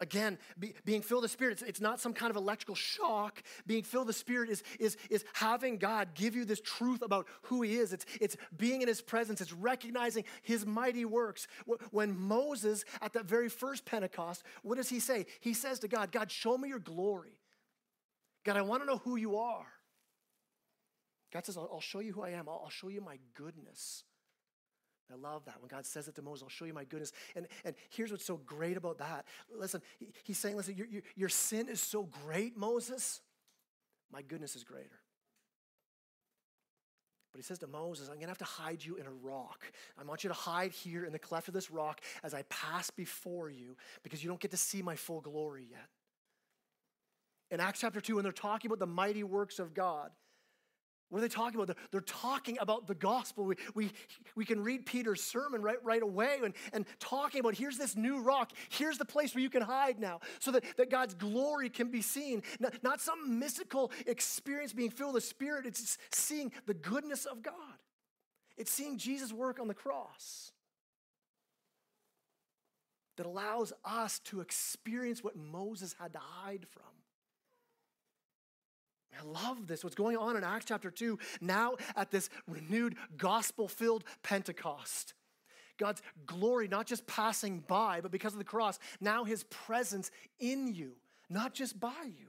[0.01, 3.43] Again, be, being filled with the Spirit, it's, it's, not some kind of electrical shock.
[3.67, 7.27] Being filled with the Spirit is, is, is having God give you this truth about
[7.43, 7.93] who He is.
[7.93, 11.47] It's, it's being in His presence, it's recognizing His mighty works.
[11.93, 15.27] When Moses, at that very first Pentecost, what does he say?
[15.41, 17.39] He says to God, God, show me your glory.
[18.45, 19.67] God, I want to know who you are.
[21.33, 22.49] God says, I'll, show you who I am.
[22.49, 24.05] I'll, show you my goodness.
[25.13, 27.13] I love that when God says it to Moses, I'll show you my goodness.
[27.35, 29.27] And, and here's what's so great about that.
[29.53, 33.21] Listen, he, he's saying, listen, your, your, your sin is so great, Moses.
[34.13, 35.01] My goodness is greater.
[37.33, 39.65] But he says to Moses, I'm going to have to hide you in a rock.
[40.01, 42.91] I want you to hide here in the cleft of this rock as I pass
[42.91, 45.89] before you because you don't get to see my full glory yet
[47.51, 50.11] in Acts chapter 2 when they're talking about the mighty works of God.
[51.11, 51.69] What are they talking about?
[51.69, 53.45] They're, they're talking about the gospel.
[53.45, 53.93] We, we,
[54.35, 58.21] we can read Peter's sermon right, right away and, and talking about here's this new
[58.21, 61.91] rock, here's the place where you can hide now, so that, that God's glory can
[61.91, 62.43] be seen.
[62.59, 67.43] Not, not some mystical experience being filled with the Spirit, it's seeing the goodness of
[67.43, 67.55] God.
[68.57, 70.53] It's seeing Jesus work on the cross
[73.17, 76.83] that allows us to experience what Moses had to hide from.
[79.19, 79.83] I love this.
[79.85, 85.15] What's going on in Acts chapter 2 now at this renewed gospel filled Pentecost.
[85.77, 90.69] God's glory not just passing by, but because of the cross, now his presence in
[90.69, 90.93] you,
[91.29, 92.29] not just by you.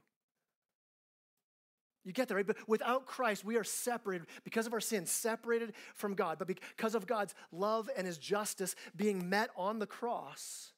[2.03, 2.45] You get that, right?
[2.45, 6.37] But without Christ, we are separated because of our sin, separated from God.
[6.37, 10.71] But because of God's love and his justice being met on the cross,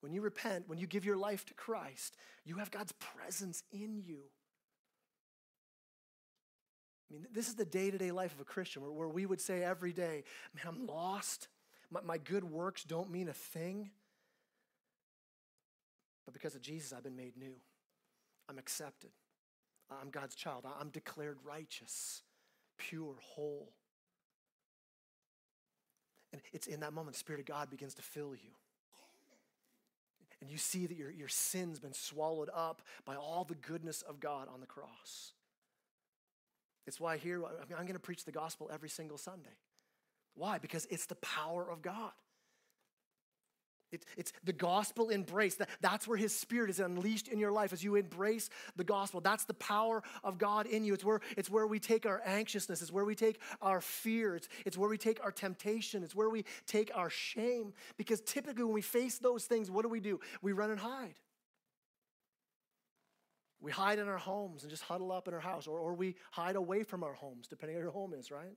[0.00, 4.02] when you repent, when you give your life to Christ, you have God's presence in
[4.04, 4.20] you.
[7.12, 9.26] I mean, this is the day to day life of a Christian where, where, we
[9.26, 11.48] would say every day, man, I'm lost.
[11.90, 13.90] My, my good works don't mean a thing.
[16.24, 17.54] But because of Jesus, I've been made new.
[18.48, 19.10] I'm accepted.
[19.90, 20.64] I'm God's child.
[20.80, 22.22] I'm declared righteous,
[22.78, 23.72] pure, whole.
[26.32, 28.52] And it's in that moment, the Spirit of God begins to fill you.
[30.40, 34.18] And you see that your, your sin's been swallowed up by all the goodness of
[34.18, 35.32] God on the cross.
[36.86, 39.56] It's why here, I I'm going to preach the gospel every single Sunday.
[40.34, 40.58] Why?
[40.58, 42.12] Because it's the power of God.
[43.92, 45.56] It, it's the gospel embrace.
[45.56, 49.20] That, that's where his spirit is unleashed in your life as you embrace the gospel.
[49.20, 50.94] That's the power of God in you.
[50.94, 52.80] It's where, it's where we take our anxiousness.
[52.80, 54.36] It's where we take our fear.
[54.36, 56.02] It's, it's where we take our temptation.
[56.02, 57.74] It's where we take our shame.
[57.98, 60.20] Because typically when we face those things, what do we do?
[60.40, 61.18] We run and hide.
[63.62, 66.16] We hide in our homes and just huddle up in our house, or, or we
[66.32, 68.56] hide away from our homes, depending on your home is, right?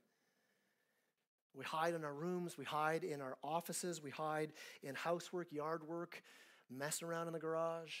[1.54, 5.86] We hide in our rooms, we hide in our offices, we hide in housework, yard
[5.86, 6.20] work,
[6.68, 7.94] messing around in the garage.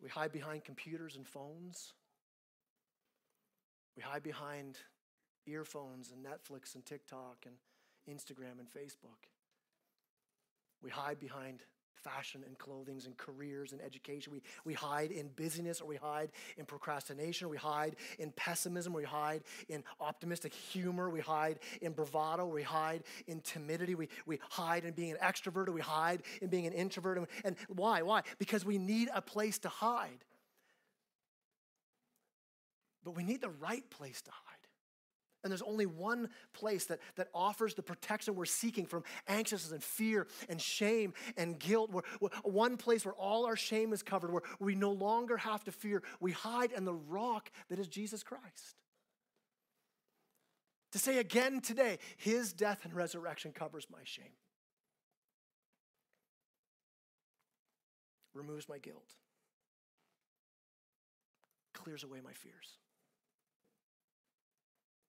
[0.00, 1.92] We hide behind computers and phones.
[3.96, 4.78] We hide behind
[5.44, 7.56] earphones and Netflix and TikTok and
[8.08, 9.26] Instagram and Facebook.
[10.80, 14.32] We hide behind fashion and clothings and careers and education.
[14.32, 17.46] We, we hide in busyness or we hide in procrastination.
[17.46, 18.94] Or we hide in pessimism.
[18.94, 21.10] Or we hide in optimistic humor.
[21.10, 22.46] We hide in bravado.
[22.46, 23.94] We hide in timidity.
[23.94, 25.68] We, we hide in being an extrovert.
[25.68, 27.18] Or we hide in being an introvert.
[27.18, 28.02] And, and why?
[28.02, 28.22] Why?
[28.38, 30.24] Because we need a place to hide.
[33.04, 34.59] But we need the right place to hide.
[35.42, 39.82] And there's only one place that, that offers the protection we're seeking from anxiousness and
[39.82, 41.90] fear and shame and guilt.
[41.90, 42.02] Where,
[42.42, 46.02] one place where all our shame is covered, where we no longer have to fear.
[46.20, 48.76] We hide in the rock that is Jesus Christ.
[50.92, 54.34] To say again today, his death and resurrection covers my shame,
[58.34, 59.14] removes my guilt,
[61.74, 62.78] clears away my fears.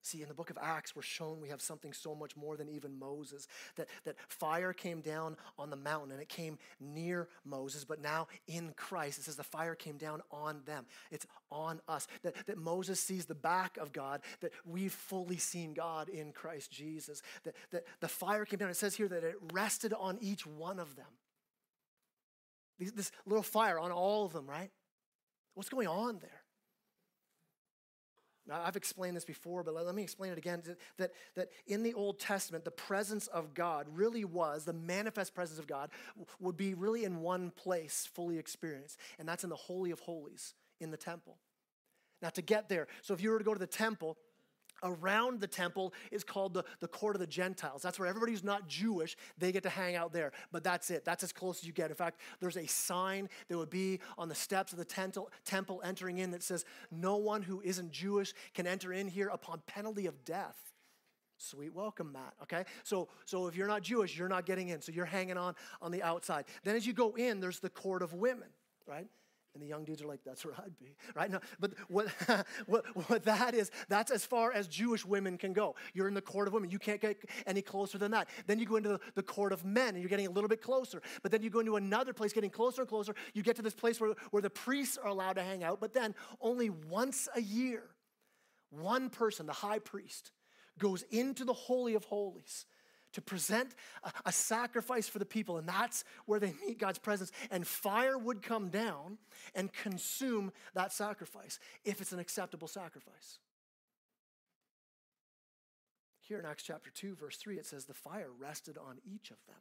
[0.04, 2.68] See, in the book of Acts, we're shown we have something so much more than
[2.70, 3.48] even Moses.
[3.76, 8.28] That, that fire came down on the mountain and it came near Moses, but now
[8.48, 10.86] in Christ, it says the fire came down on them.
[11.12, 12.08] It's on us.
[12.24, 16.72] That, that Moses sees the back of God, that we've fully seen God in Christ
[16.72, 17.22] Jesus.
[17.44, 18.70] That, that the fire came down.
[18.70, 21.06] It says here that it rested on each one of them.
[22.80, 24.72] This little fire on all of them, right?
[25.54, 26.41] What's going on there?
[28.52, 30.62] Now, I've explained this before, but let me explain it again.
[30.98, 35.58] That, that in the Old Testament, the presence of God really was, the manifest presence
[35.58, 35.90] of God
[36.42, 40.54] would be really in one place, fully experienced, and that's in the Holy of Holies,
[40.82, 41.38] in the temple.
[42.22, 44.18] Now, to get there, so if you were to go to the temple,
[44.84, 47.82] around the temple is called the, the court of the Gentiles.
[47.82, 50.32] That's where everybody who's not Jewish, they get to hang out there.
[50.52, 51.06] But that's it.
[51.06, 51.90] That's as close as you get.
[51.90, 55.82] In fact, there's a sign that would be on the steps of the temple, temple
[55.84, 60.06] entering in that says, No one who isn't Jewish can enter in here upon penalty
[60.06, 60.58] of death.
[61.38, 62.36] Sweet welcome, mat.
[62.44, 64.80] Okay, so so if you're not Jewish, you're not getting in.
[64.80, 66.46] So you're hanging on on the outside.
[66.64, 68.50] Then as you go in, there's the court of women,
[68.86, 69.08] right?
[69.54, 71.30] And the young dudes are like, that's where I'd be, right?
[71.30, 72.08] No, but what,
[72.68, 75.76] what, what that is, that's as far as Jewish women can go.
[75.94, 76.70] You're in the court of women.
[76.70, 78.30] You can't get any closer than that.
[78.48, 80.62] Then you go into the, the court of men, and you're getting a little bit
[80.62, 81.02] closer.
[81.22, 83.14] But then you go into another place, getting closer and closer.
[83.34, 85.82] You get to this place where, where the priests are allowed to hang out.
[85.82, 87.84] But then only once a year,
[88.70, 90.32] one person, the high priest,
[90.80, 92.66] goes into the Holy of Holies
[93.14, 95.58] to present a, a, sacrifice for the people.
[95.58, 97.32] And that's where they meet God's presence.
[97.50, 99.18] And fire would come down
[99.56, 103.40] and consume that sacrifice if it's an acceptable sacrifice.
[106.22, 109.38] Here in Acts chapter 2, verse 3, it says, The fire rested on each of
[109.48, 109.58] them.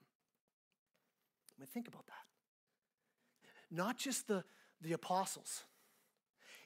[1.56, 2.14] I mean, think about that.
[3.70, 4.44] Not just the,
[4.80, 5.64] the apostles,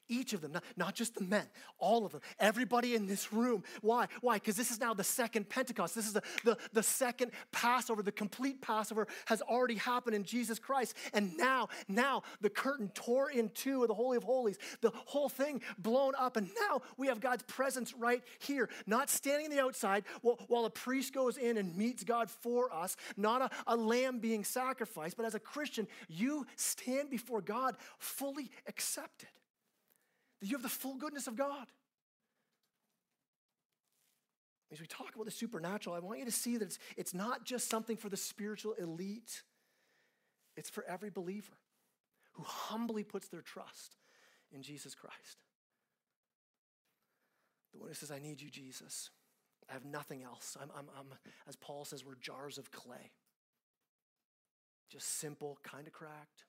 [0.08, 1.46] each of them, not, not just the men,
[1.78, 3.64] all of them, everybody in this room.
[3.80, 4.06] Why?
[4.20, 4.34] Why?
[4.34, 5.94] Because this is now the second Pentecost.
[5.94, 8.02] This is the, the, the second Passover.
[8.02, 10.94] The complete Passover has already happened in Jesus Christ.
[11.12, 15.28] And now, now the curtain tore in two of the Holy of Holies, the whole
[15.28, 16.36] thing blown up.
[16.36, 20.64] And now we have God's presence right here, not standing on the outside while, while
[20.64, 25.16] a priest goes in and meets God for us, not a, a lamb being sacrificed,
[25.16, 29.28] but as a Christian, you stand before God fully accepted
[30.44, 31.66] that you have the full goodness of God.
[34.70, 37.46] As we talk about the supernatural, I want you to see that it's, it's not
[37.46, 39.42] just something for the spiritual elite,
[40.54, 41.57] it's for every believer
[42.33, 43.96] who humbly puts their trust
[44.52, 45.44] in Jesus Christ.
[47.73, 49.08] The one who says, I need you, Jesus.
[49.71, 50.58] I have nothing else.
[50.60, 51.06] I'm, I'm, I'm,
[51.48, 53.12] as Paul says, we're jars of clay.
[54.90, 56.44] Just simple, kind of cracked,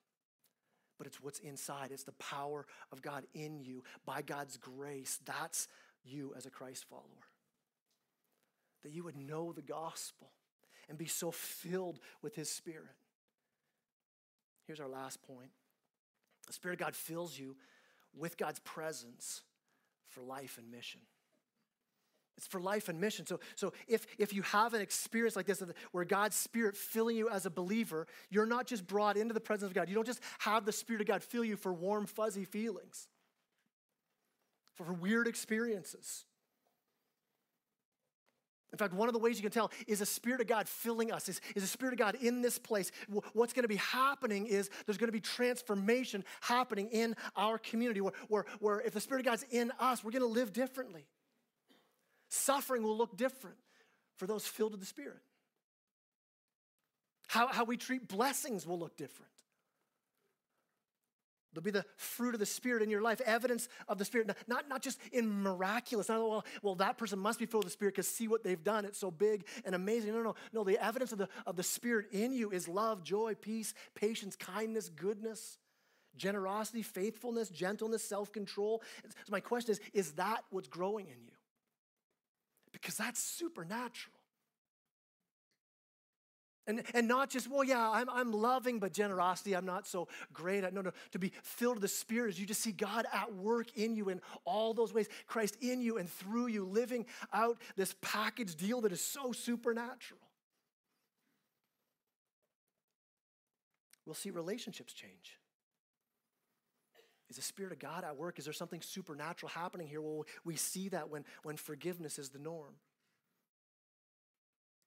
[0.97, 1.91] but it's what's inside.
[1.91, 5.19] It's the power of God in you by God's grace.
[5.25, 5.67] That's
[6.03, 7.03] you as a Christ follower.
[8.83, 10.31] That you would know the gospel
[10.87, 12.95] and be so filled with His Spirit.
[14.67, 15.51] Here's our last point
[16.47, 17.55] the Spirit of God fills you
[18.15, 19.41] with God's presence
[20.07, 21.01] for life and mission.
[22.37, 23.25] It's for life and mission.
[23.25, 27.29] So, so if, if you have an experience like this where God's Spirit filling you
[27.29, 29.87] as a believer, you're not just brought into the presence of God.
[29.87, 33.07] You don't just have the Spirit of God fill you for warm, fuzzy feelings,
[34.73, 36.25] for weird experiences.
[38.73, 41.09] In fact, one of the ways you can tell is the Spirit of God filling
[41.13, 42.91] us, is, is the Spirit of God in this place.
[43.31, 48.01] What's going to be happening is there's going to be transformation happening in our community
[48.01, 51.05] where, where, where if the Spirit of God's in us, we're going to live differently.
[52.29, 53.57] Suffering will look different
[54.17, 55.21] for those filled with the Spirit.
[57.27, 59.31] How, how we treat blessings will look different.
[61.55, 64.67] There'll be the fruit of the Spirit in your life, evidence of the Spirit, not,
[64.67, 67.93] not just in miraculous, not, well, well, that person must be filled with the Spirit
[67.93, 68.83] because see what they've done.
[68.83, 70.13] It's so big and amazing.
[70.13, 70.63] No, no, no.
[70.65, 74.89] The evidence of the, of the Spirit in you is love, joy, peace, patience, kindness,
[74.89, 75.57] goodness,
[76.17, 78.81] generosity, faithfulness, gentleness, self control.
[79.05, 81.34] So, my question is is that what's growing in you?
[82.81, 84.13] Because that's supernatural.
[86.67, 90.63] And, and not just, well, yeah, I'm, I'm loving, but generosity, I'm not so great
[90.63, 90.73] at.
[90.73, 93.77] No, no, to be filled with the Spirit is you just see God at work
[93.77, 95.07] in you in all those ways.
[95.27, 100.19] Christ in you and through you, living out this package deal that is so supernatural.
[104.05, 105.39] We'll see relationships change.
[107.29, 108.37] Is the Spirit of God at work?
[108.37, 110.01] Is there something supernatural happening here?
[110.01, 112.75] Well, we see that when, when forgiveness is the norm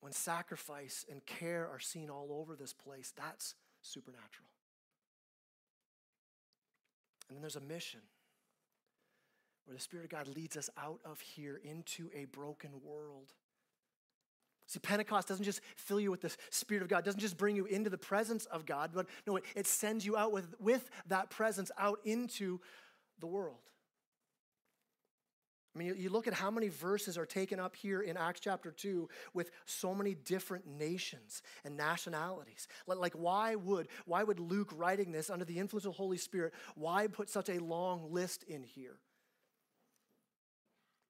[0.01, 4.49] when sacrifice and care are seen all over this place, that's supernatural.
[7.29, 8.01] And then there's a mission
[9.65, 13.35] where the Spirit of God leads us out of here into a broken world.
[14.69, 17.65] See, Pentecost doesn't just fill you with the Spirit of God, doesn't just bring you
[17.65, 21.31] into the presence of God, but no, it, it sends you out with, with that
[21.31, 22.61] presence out into
[23.19, 23.57] the world.
[25.75, 28.71] I mean, you look at how many verses are taken up here in Acts chapter
[28.71, 32.69] 2 with so many different nations and nationalities.
[32.87, 36.53] Like, why would, why would Luke writing this under the influence of the Holy Spirit,
[36.75, 38.99] why put such a long list in here?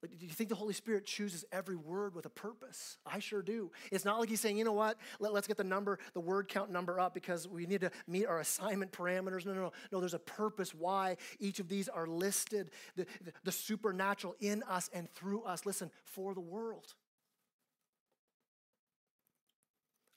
[0.02, 2.98] Do you think the Holy Spirit chooses every word with a purpose?
[3.04, 3.72] I sure do.
[3.90, 6.46] It's not like he's saying, you know what, Let, us get the number, the word
[6.46, 9.44] count number up because we need to meet our assignment parameters.
[9.44, 9.72] No, no, no.
[9.90, 12.70] No, there's a purpose why each of these are listed.
[12.94, 16.94] The, the, the supernatural in us and through us, listen, for the world.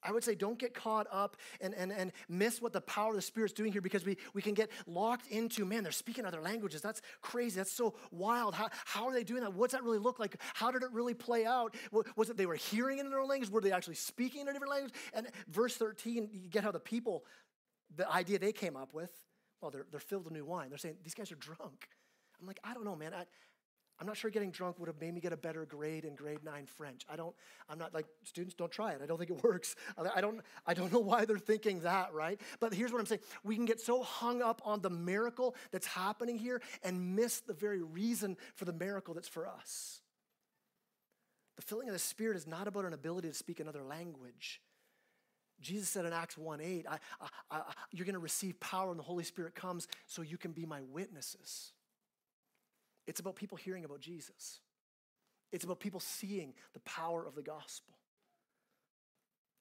[0.04, 3.16] I would say don't get caught up and, and, and miss what the power of
[3.16, 6.42] the Spirit's doing here because we, we can get locked into, man, they're speaking other
[6.42, 6.82] languages.
[6.82, 7.58] That's crazy.
[7.58, 8.56] That's so wild.
[8.56, 9.54] How, how are they doing that?
[9.54, 10.38] What's that really look like?
[10.54, 11.76] How did it really play out?
[12.16, 13.52] Was it they were hearing in their language?
[13.52, 14.94] Were they actually speaking in a different language?
[15.14, 17.26] And verse 13, you get how the people,
[17.96, 19.12] the idea they came up with,
[19.62, 20.70] well, they're, they're filled with new wine.
[20.70, 21.88] They're saying, these guys are drunk.
[22.40, 23.14] I'm like, I don't know, man.
[23.14, 23.26] I,
[24.02, 26.44] I'm not sure getting drunk would have made me get a better grade in grade
[26.44, 27.06] nine French.
[27.08, 27.36] I don't,
[27.70, 29.00] I'm not like, students don't try it.
[29.04, 29.76] I don't think it works.
[29.96, 32.42] I don't, I don't know why they're thinking that, right?
[32.60, 33.22] But here's what I'm saying.
[33.44, 37.54] We can get so hung up on the miracle that's happening here and miss the
[37.54, 40.02] very reason for the miracle that's for us.
[41.58, 44.62] The filling of the Spirit is not about an ability to speak another language.
[45.62, 48.98] Jesus said in Acts 1 8, I, I, I, you're going to receive power when
[48.98, 51.74] the Holy Spirit comes so you can be my witnesses.
[53.08, 54.60] It's about people hearing about Jesus.
[55.52, 57.94] It's about people seeing the power of the gospel.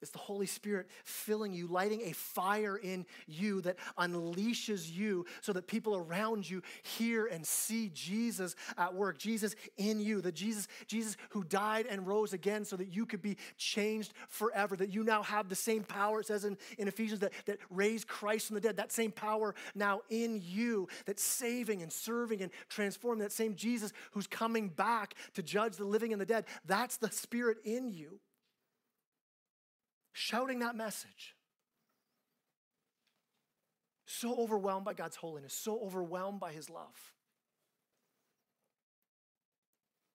[0.01, 5.53] It's the Holy Spirit filling you, lighting a fire in you that unleashes you so
[5.53, 10.67] that people around you hear and see Jesus at work, Jesus in you, the Jesus,
[10.87, 15.03] Jesus who died and rose again so that you could be changed forever, that you
[15.03, 18.55] now have the same power, it says in, in Ephesians, that, that raised Christ from
[18.55, 23.31] the dead, that same power now in you, that's saving and serving and transforming, that
[23.31, 26.45] same Jesus who's coming back to judge the living and the dead.
[26.65, 28.19] That's the Spirit in you
[30.13, 31.35] shouting that message.
[34.05, 37.13] So overwhelmed by God's holiness, so overwhelmed by His love,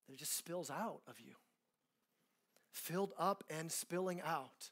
[0.07, 1.35] that it just spills out of you,
[2.71, 4.71] filled up and spilling out.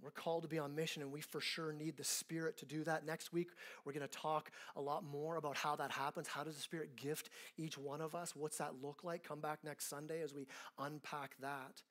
[0.00, 2.82] We're called to be on mission, and we for sure need the Spirit to do
[2.84, 3.06] that.
[3.06, 3.50] Next week,
[3.84, 6.26] we're going to talk a lot more about how that happens.
[6.26, 8.34] How does the Spirit gift each one of us?
[8.34, 9.22] What's that look like?
[9.22, 11.82] Come back next Sunday as we unpack that.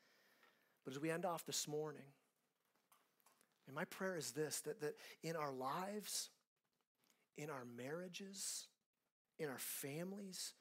[0.86, 2.02] But as we end off this morning,
[3.68, 6.30] and my prayer is this that, that in our lives,
[7.38, 8.68] in our marriages,
[9.40, 10.54] in our families,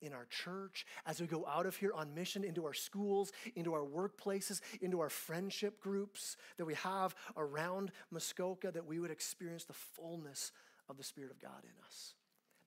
[0.00, 3.72] in our church, as we go out of here on mission into our schools, into
[3.72, 9.64] our workplaces, into our friendship groups that we have around Muskoka, that we would experience
[9.64, 10.52] the fullness
[10.88, 12.14] of the Spirit of God in us.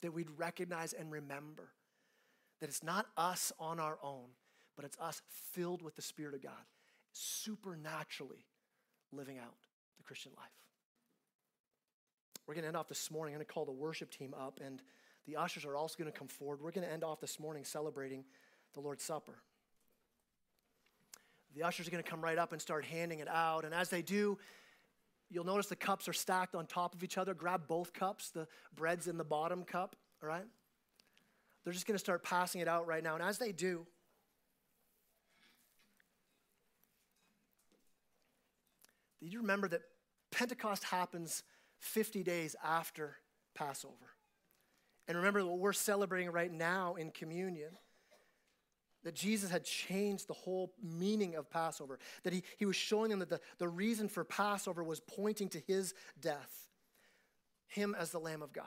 [0.01, 1.69] That we'd recognize and remember
[2.59, 4.29] That it's not us on our own,
[4.75, 6.65] but it's us filled with the Spirit of God,
[7.13, 8.45] supernaturally
[9.11, 9.55] living out
[9.97, 10.51] the Christian life.
[12.47, 13.33] We're going to end off this morning.
[13.33, 14.81] I'm going to call the worship team up, and
[15.27, 16.61] the ushers are also going to come forward.
[16.61, 18.25] We're going to end off this morning celebrating
[18.73, 19.35] the Lord's Supper.
[21.55, 23.65] The ushers are going to come right up and start handing it out.
[23.65, 24.37] And as they do,
[25.29, 27.33] you'll notice the cups are stacked on top of each other.
[27.33, 28.29] Grab both cups.
[28.29, 30.45] The bread's in the bottom cup, all right?
[31.63, 33.15] They're just going to start passing it out right now.
[33.15, 33.85] And as they do,
[39.27, 39.81] you remember that
[40.31, 41.43] Pentecost happens
[41.79, 43.17] 50 days after
[43.55, 43.95] Passover?
[45.07, 47.71] And remember what we're celebrating right now in communion
[49.03, 53.19] that Jesus had changed the whole meaning of Passover, that he, he was showing them
[53.19, 56.69] that the, the reason for Passover was pointing to his death,
[57.67, 58.65] him as the Lamb of God.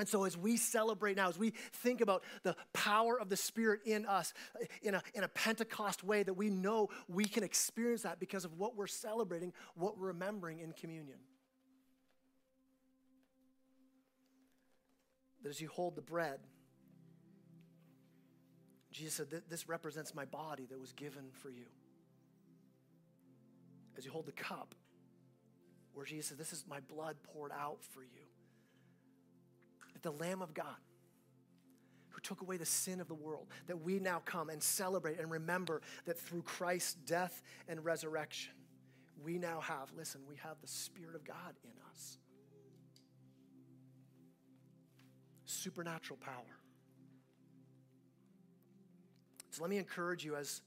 [0.00, 3.80] And so, as we celebrate now, as we think about the power of the Spirit
[3.84, 4.32] in us
[4.80, 8.58] in a, in a Pentecost way, that we know we can experience that because of
[8.58, 11.18] what we're celebrating, what we're remembering in communion.
[15.42, 16.40] That as you hold the bread,
[18.90, 21.66] Jesus said, This represents my body that was given for you.
[23.98, 24.74] As you hold the cup,
[25.92, 28.29] where Jesus said, This is my blood poured out for you.
[30.00, 30.76] That the Lamb of God,
[32.10, 35.30] who took away the sin of the world, that we now come and celebrate and
[35.30, 38.52] remember that through Christ's death and resurrection,
[39.22, 42.18] we now have, listen, we have the Spirit of God in us.
[45.44, 46.56] Supernatural power.
[49.50, 50.62] So let me encourage you as,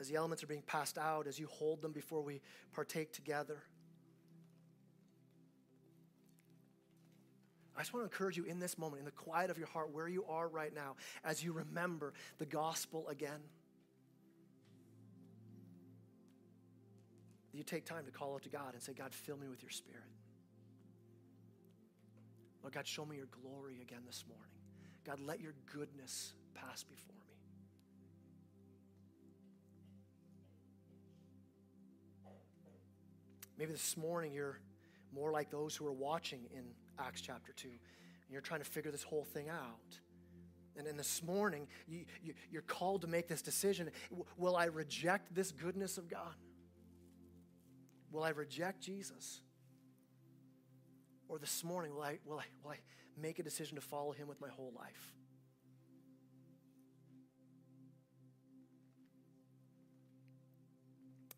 [0.00, 2.40] as the elements are being passed out, as you hold them before we
[2.72, 3.62] partake together.
[7.80, 9.90] I just want to encourage you in this moment, in the quiet of your heart,
[9.90, 13.40] where you are right now, as you remember the gospel again.
[17.54, 19.70] You take time to call out to God and say, God, fill me with your
[19.70, 20.02] spirit.
[22.62, 24.52] Lord God, show me your glory again this morning.
[25.06, 27.34] God, let your goodness pass before me.
[33.56, 34.60] Maybe this morning you're
[35.14, 36.64] more like those who are watching in
[36.98, 37.78] Acts chapter 2, and
[38.30, 39.98] you're trying to figure this whole thing out.
[40.76, 43.90] And then this morning, you, you, you're called to make this decision.
[44.36, 46.34] Will I reject this goodness of God?
[48.10, 49.40] Will I reject Jesus?
[51.28, 52.78] Or this morning, will I, will I, will I
[53.20, 55.14] make a decision to follow him with my whole life?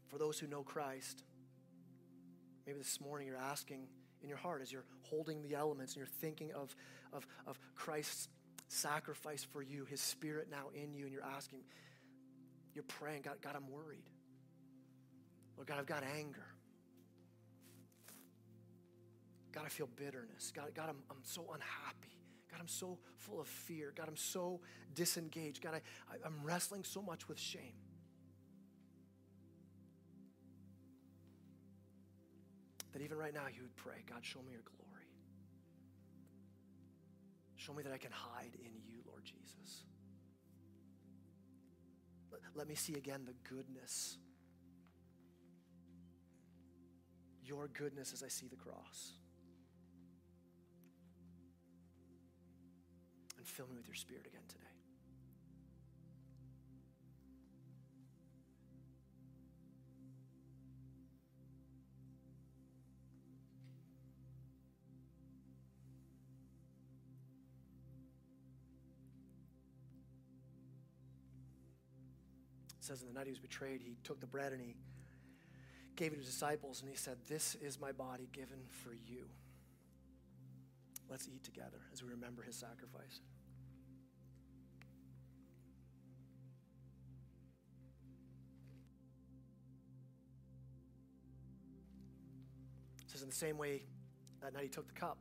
[0.08, 1.24] For those who know Christ,
[2.66, 3.86] Maybe this morning you're asking
[4.22, 6.74] in your heart as you're holding the elements and you're thinking of,
[7.12, 8.28] of, of Christ's
[8.68, 11.60] sacrifice for you, his spirit now in you, and you're asking,
[12.74, 14.08] you're praying, God, God, I'm worried.
[15.56, 16.46] Lord God, I've got anger.
[19.52, 20.52] God, I feel bitterness.
[20.54, 22.16] God, God I'm, I'm so unhappy.
[22.50, 23.92] God, I'm so full of fear.
[23.94, 24.60] God, I'm so
[24.94, 25.62] disengaged.
[25.62, 27.74] God, I, I, I'm wrestling so much with shame.
[32.92, 35.08] That even right now you would pray, God, show me your glory.
[37.56, 39.84] Show me that I can hide in you, Lord Jesus.
[42.54, 44.18] Let, me see again the goodness,
[47.44, 49.12] your goodness as I see the cross.
[53.38, 54.71] And fill me with your spirit again today.
[72.82, 74.74] It says in the night he was betrayed, he took the bread and he
[75.94, 79.26] gave it to his disciples and he said, This is my body given for you.
[81.08, 83.20] Let's eat together as we remember his sacrifice.
[93.00, 93.84] It says, in the same way,
[94.40, 95.18] that night he took the cup.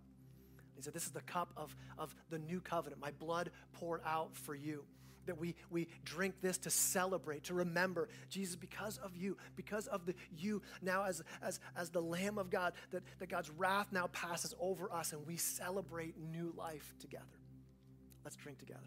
[0.76, 4.36] He said, This is the cup of, of the new covenant, my blood poured out
[4.36, 4.84] for you
[5.26, 10.05] that we, we drink this to celebrate, to remember Jesus, because of you, because of
[10.05, 14.07] the you now as, as, as the Lamb of God, that, that God's wrath now
[14.07, 17.26] passes over us and we celebrate new life together.
[18.24, 18.80] Let's drink together.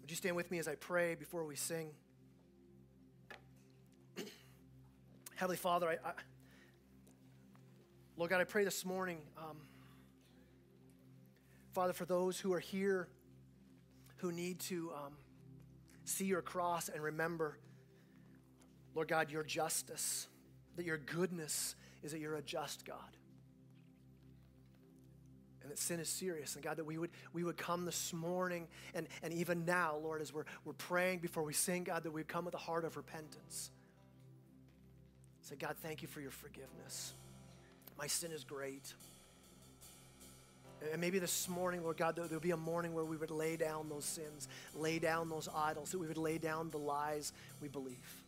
[0.00, 1.88] Would you stand with me as I pray before we sing?
[5.36, 6.12] Heavenly Father, I, I
[8.16, 9.56] Lord God, I pray this morning, um,
[11.72, 13.08] Father, for those who are here
[14.18, 15.14] who need to um,
[16.04, 17.58] see your cross and remember,
[18.94, 20.28] Lord God, your justice,
[20.76, 22.98] that your goodness is that you're a just God.
[25.62, 26.54] And that sin is serious.
[26.54, 30.22] And God, that we would, we would come this morning and, and even now, Lord,
[30.22, 32.96] as we're, we're praying before we sing, God, that we come with a heart of
[32.96, 33.70] repentance.
[35.40, 37.14] Say, God, thank you for your forgiveness.
[37.98, 38.92] My sin is great.
[40.92, 43.56] And maybe this morning, Lord God, there would be a morning where we would lay
[43.56, 47.32] down those sins, lay down those idols, that we would lay down the lies
[47.62, 48.22] we believe.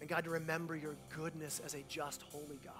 [0.00, 2.74] And God, to remember your goodness as a just, holy God.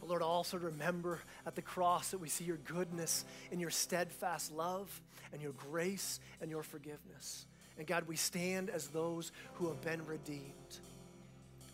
[0.00, 3.70] But Lord, also to remember at the cross that we see your goodness and your
[3.70, 5.00] steadfast love
[5.32, 7.46] and your grace and your forgiveness.
[7.78, 10.42] And God, we stand as those who have been redeemed.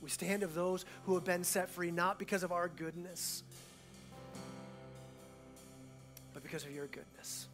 [0.02, 3.42] We stand of those who have been set free, not because of our goodness,
[6.34, 7.48] but because of your goodness.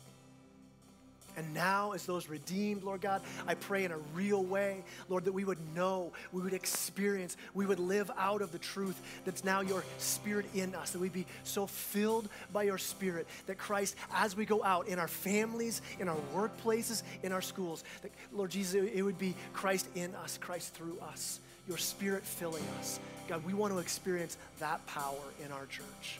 [1.37, 5.33] And now, as those redeemed, Lord God, I pray in a real way, Lord, that
[5.33, 9.61] we would know, we would experience, we would live out of the truth that's now
[9.61, 14.37] your Spirit in us, that we'd be so filled by your Spirit that Christ, as
[14.37, 18.89] we go out in our families, in our workplaces, in our schools, that, Lord Jesus,
[18.95, 23.01] it would be Christ in us, Christ through us, your Spirit filling us.
[23.29, 26.19] God, we want to experience that power in our church.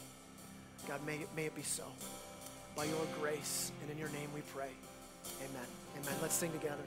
[0.89, 1.85] God, may it, may it be so.
[2.77, 4.71] By your grace and in your name we pray.
[5.41, 5.67] Amen.
[6.03, 6.15] Amen.
[6.21, 6.83] Let's sing together.